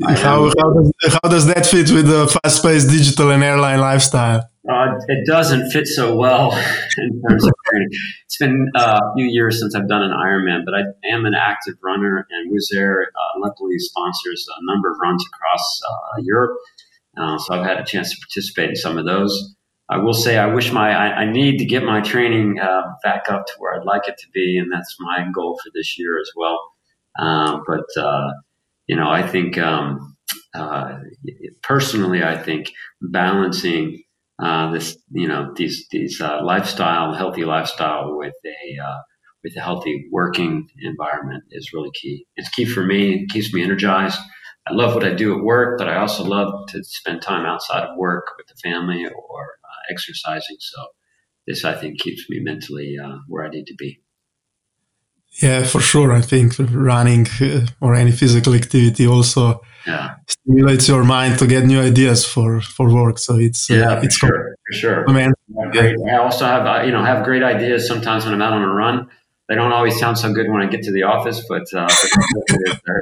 how, 0.03 0.51
how, 0.59 0.73
does, 0.73 0.93
how 1.23 1.29
does 1.29 1.47
that 1.47 1.67
fit 1.67 1.91
with 1.91 2.07
the 2.07 2.27
fast 2.27 2.63
paced 2.63 2.89
digital 2.89 3.31
and 3.31 3.43
airline 3.43 3.81
lifestyle? 3.81 4.49
Uh, 4.69 4.95
it 5.09 5.27
doesn't 5.27 5.71
fit 5.71 5.87
so 5.87 6.15
well 6.15 6.53
in 6.99 7.23
terms 7.23 7.47
of 7.47 7.53
training. 7.67 7.89
It's 8.25 8.39
been 8.39 8.69
uh, 8.75 9.01
a 9.03 9.15
few 9.15 9.27
years 9.27 9.61
since 9.61 9.75
I've 9.75 9.89
done 9.89 10.03
an 10.03 10.11
Ironman, 10.11 10.65
but 10.65 10.75
I 10.75 10.83
am 11.15 11.25
an 11.25 11.35
active 11.35 11.75
runner, 11.83 12.27
and 12.31 12.53
Wizz 12.53 12.77
Air 12.77 13.03
uh, 13.15 13.41
luckily 13.41 13.79
sponsors 13.79 14.47
a 14.49 14.73
number 14.73 14.91
of 14.91 14.97
runs 15.03 15.25
across 15.27 15.81
uh, 15.89 16.21
Europe. 16.23 16.57
Uh, 17.17 17.39
so 17.39 17.55
I've 17.55 17.67
had 17.67 17.79
a 17.79 17.85
chance 17.85 18.11
to 18.11 18.17
participate 18.21 18.71
in 18.71 18.77
some 18.77 18.99
of 18.99 19.07
those. 19.07 19.55
I 19.91 19.99
will 19.99 20.15
say 20.15 20.39
I 20.39 20.47
wish 20.47 20.73
my 20.73 20.93
I, 20.93 21.23
I 21.23 21.33
need 21.33 21.59
to 21.59 21.65
get 21.65 21.83
my 21.83 22.01
training 22.01 22.61
uh, 22.61 22.83
back 23.03 23.25
up 23.29 23.47
to 23.47 23.53
where 23.59 23.75
I'd 23.79 23.87
like 23.87 24.07
it 24.09 24.17
to 24.19 24.27
be, 24.33 24.59
and 24.59 24.71
that's 24.73 24.97
my 25.01 25.27
goal 25.35 25.59
for 25.63 25.71
this 25.75 25.99
year 25.99 26.19
as 26.21 26.31
well. 26.37 26.61
but 27.67 27.87
you 28.87 28.97
know, 28.97 29.09
I 29.09 29.27
think 29.27 29.57
um, 29.59 30.17
uh, 30.55 30.99
personally, 31.63 32.25
I 32.25 32.37
think 32.37 32.73
balancing 33.01 34.03
uh, 34.43 34.73
this, 34.73 34.97
you 35.13 35.29
know, 35.29 35.53
these 35.55 35.87
these 35.91 36.21
uh, 36.21 36.41
lifestyle, 36.43 37.15
healthy 37.15 37.45
lifestyle 37.45 38.17
with 38.17 38.35
a 38.45 38.83
uh, 38.83 38.99
with 39.45 39.57
a 39.57 39.61
healthy 39.61 40.09
working 40.11 40.69
environment 40.83 41.45
is 41.51 41.73
really 41.73 41.91
key. 41.95 42.27
It's 42.37 42.49
key 42.49 42.65
for 42.65 42.85
me. 42.85 43.15
It 43.15 43.31
keeps 43.31 43.53
me 43.53 43.63
energized. 43.63 44.19
I 44.67 44.75
love 44.75 44.95
what 44.95 45.05
I 45.05 45.15
do 45.15 45.37
at 45.37 45.45
work, 45.45 45.79
but 45.79 45.89
I 45.89 45.97
also 45.97 46.23
love 46.25 46.69
to 46.69 46.83
spend 46.85 47.23
time 47.23 47.47
outside 47.47 47.85
of 47.85 47.97
work 47.97 48.27
with 48.37 48.47
the 48.47 48.55
family 48.63 49.07
or 49.07 49.55
uh, 49.60 49.60
exercising. 49.91 50.57
So 50.61 50.87
this, 51.47 51.65
I 51.65 51.75
think, 51.75 52.01
keeps 52.01 52.29
me 52.31 52.41
mentally 52.41 52.97
uh, 53.03 53.19
where 53.29 53.45
I 53.45 53.49
need 53.49 53.67
to 53.67 53.75
be. 53.77 54.01
Yeah, 55.43 55.65
for 55.65 55.81
sure. 55.81 56.13
I 56.13 56.21
think 56.21 56.55
running 56.59 57.27
uh, 57.41 57.67
or 57.81 57.95
any 57.95 58.11
physical 58.11 58.55
activity 58.55 59.07
also 59.07 59.61
yeah. 59.87 60.17
stimulates 60.27 60.89
your 60.89 61.05
mind 61.05 61.39
to 61.39 61.47
get 61.47 61.65
new 61.65 61.81
ideas 61.81 62.25
for, 62.25 62.61
for 62.61 62.93
work. 62.93 63.19
So 63.19 63.37
it's 63.37 63.71
uh, 63.71 63.75
yeah, 63.75 63.93
uh, 63.93 64.03
it's 64.03 64.17
for 64.17 64.27
sure, 64.27 64.57
for 64.67 64.73
sure. 64.73 65.09
I, 65.09 65.13
mean, 65.13 65.33
yeah. 65.73 65.93
I 66.13 66.17
also 66.19 66.45
have 66.45 66.67
uh, 66.67 66.83
you 66.85 66.93
know 66.93 67.05
have 67.05 67.25
great 67.25 67.43
ideas 67.43 67.87
sometimes 67.87 68.25
when 68.25 68.35
I'm 68.35 68.43
out 68.43 68.53
on 68.53 68.63
a 68.63 68.73
run. 68.73 69.09
They 69.51 69.57
don't 69.57 69.73
always 69.73 69.99
sound 69.99 70.17
so 70.17 70.33
good 70.33 70.49
when 70.49 70.63
I 70.63 70.67
get 70.67 70.83
to 70.85 70.93
the 70.93 71.03
office, 71.03 71.45
but 71.47 71.65
uh, 71.75 71.89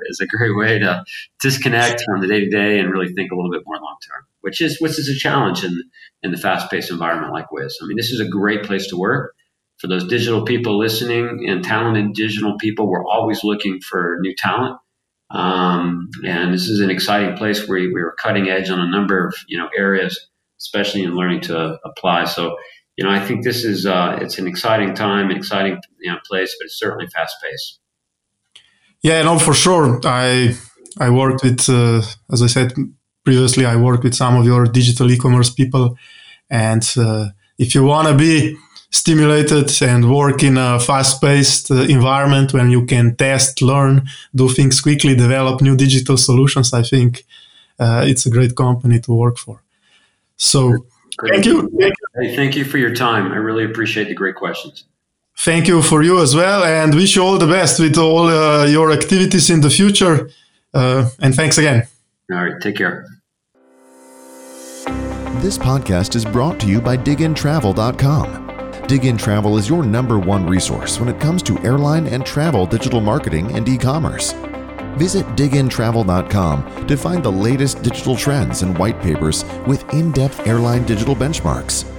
it's 0.09 0.21
a 0.21 0.27
great 0.27 0.57
way 0.57 0.81
to 0.81 1.05
disconnect 1.41 2.03
from 2.05 2.21
the 2.21 2.27
day 2.27 2.41
to 2.41 2.51
day 2.51 2.81
and 2.81 2.91
really 2.91 3.13
think 3.13 3.31
a 3.31 3.37
little 3.37 3.53
bit 3.53 3.63
more 3.65 3.77
long 3.77 3.97
term, 4.11 4.25
which 4.41 4.61
is 4.61 4.81
which 4.81 4.99
is 4.99 5.09
a 5.09 5.15
challenge 5.15 5.63
in 5.63 5.81
in 6.25 6.33
the 6.33 6.39
fast 6.39 6.69
paced 6.71 6.91
environment 6.91 7.33
like 7.33 7.51
Wizz. 7.51 7.75
I 7.81 7.87
mean, 7.87 7.97
this 7.97 8.11
is 8.11 8.19
a 8.19 8.27
great 8.27 8.65
place 8.65 8.89
to 8.89 8.97
work 8.97 9.37
for 9.79 9.87
those 9.87 10.07
digital 10.07 10.45
people 10.45 10.77
listening 10.77 11.49
and 11.49 11.65
talented 11.65 12.13
digital 12.13 12.57
people, 12.59 12.89
we're 12.89 13.07
always 13.07 13.45
looking 13.45 13.81
for 13.81 14.19
new 14.21 14.35
talent. 14.35 14.77
Um, 15.31 16.11
and 16.27 16.53
this 16.53 16.69
is 16.69 16.81
an 16.81 16.91
exciting 16.91 17.37
place 17.37 17.69
where 17.69 17.79
we 17.79 18.01
are 18.01 18.15
cutting 18.21 18.49
edge 18.49 18.71
on 18.71 18.81
a 18.81 18.91
number 18.91 19.27
of 19.27 19.35
you 19.47 19.59
know 19.59 19.69
areas, 19.77 20.29
especially 20.59 21.03
in 21.03 21.15
learning 21.15 21.43
to 21.43 21.79
apply. 21.85 22.25
So, 22.25 22.57
you 22.99 23.05
know, 23.05 23.11
I 23.11 23.21
think 23.25 23.45
this 23.45 23.65
is 23.65 23.87
uh, 23.87 24.19
it's 24.21 24.39
an 24.41 24.49
exciting 24.49 24.93
time, 24.93 25.31
an 25.31 25.37
exciting 25.37 25.81
you 26.01 26.11
know, 26.11 26.19
place, 26.29 26.57
but 26.59 26.65
it's 26.65 26.79
certainly 26.79 27.07
fast 27.07 27.37
paced. 27.41 27.79
Yeah, 29.03 29.23
no, 29.23 29.39
for 29.39 29.55
sure. 29.55 30.01
I 30.05 30.57
I 30.99 31.09
worked 31.11 31.45
with, 31.45 31.69
uh, 31.69 32.03
as 32.33 32.43
I 32.43 32.49
said 32.49 32.73
previously, 33.25 33.65
I 33.65 33.77
worked 33.77 34.03
with 34.03 34.15
some 34.15 34.37
of 34.37 34.45
your 34.45 34.65
digital 34.65 35.09
e-commerce 35.13 35.51
people, 35.51 35.97
and 36.51 36.85
uh, 36.97 37.27
if 37.57 37.73
you 37.77 37.85
want 37.85 38.09
to 38.09 38.15
be 38.15 38.57
stimulated 38.91 39.71
and 39.81 40.11
work 40.11 40.43
in 40.43 40.59
a 40.59 40.81
fast 40.81 41.21
paced 41.21 41.71
uh, 41.71 41.83
environment 41.83 42.53
when 42.53 42.69
you 42.69 42.85
can 42.85 43.15
test, 43.15 43.63
learn, 43.63 44.09
do 44.35 44.49
things 44.49 44.81
quickly, 44.81 45.15
develop 45.15 45.61
new 45.61 45.77
digital 45.77 46.17
solutions, 46.17 46.73
I 46.73 46.83
think 46.83 47.25
uh, 47.79 48.03
it's 48.09 48.27
a 48.27 48.31
great 48.31 48.57
company 48.57 48.99
to 49.01 49.13
work 49.13 49.39
for. 49.39 49.63
So, 50.37 50.87
thank 51.27 51.45
you. 51.45 51.63
thank 51.79 51.95
you. 52.01 52.23
Hey, 52.23 52.37
thank 52.37 52.57
you 52.57 52.65
for 52.65 52.79
your 52.79 52.95
time. 52.95 53.33
I 53.33 53.37
really 53.37 53.65
appreciate 53.65 54.09
the 54.09 54.15
great 54.15 54.37
questions. 54.37 54.85
Thank 55.39 55.69
you 55.69 55.83
for 55.83 56.03
you 56.03 56.21
as 56.21 56.35
well, 56.35 56.65
and 56.65 56.95
wish 56.95 57.17
you 57.17 57.23
all 57.23 57.39
the 57.39 57.47
best 57.47 57.79
with 57.79 57.97
all 57.97 58.29
uh, 58.29 58.67
your 58.67 58.91
activities 58.91 59.51
in 59.51 59.61
the 59.61 59.71
future. 59.71 60.31
Uh, 60.75 61.09
and 61.21 61.35
thanks 61.35 61.59
again. 61.59 61.87
All 62.33 62.45
right, 62.45 62.61
take 62.61 62.77
care. 62.77 63.07
This 65.41 65.57
podcast 65.57 66.17
is 66.17 66.25
brought 66.25 66.59
to 66.61 66.67
you 66.67 66.81
by 66.81 66.97
diggintravel.com 66.97 68.49
Digin 68.89 69.19
Travel 69.19 69.59
is 69.59 69.69
your 69.69 69.83
number 69.83 70.19
one 70.19 70.47
resource 70.47 70.99
when 70.99 71.11
it 71.11 71.21
comes 71.21 71.43
to 71.43 71.59
airline 71.59 72.07
and 72.07 72.25
travel 72.25 72.65
digital 72.65 73.03
marketing 73.03 73.53
and 73.53 73.69
e 73.69 73.77
commerce. 73.77 74.33
Visit 74.99 75.27
diggintravel.com 75.37 76.87
to 76.87 76.97
find 76.97 77.23
the 77.23 77.33
latest 77.33 77.83
digital 77.83 78.17
trends 78.17 78.63
and 78.63 78.77
white 78.77 79.01
papers 79.01 79.45
with 79.67 79.89
in 79.95 80.13
depth 80.13 80.47
airline 80.47 80.85
digital 80.85 81.15
benchmarks. 81.15 81.98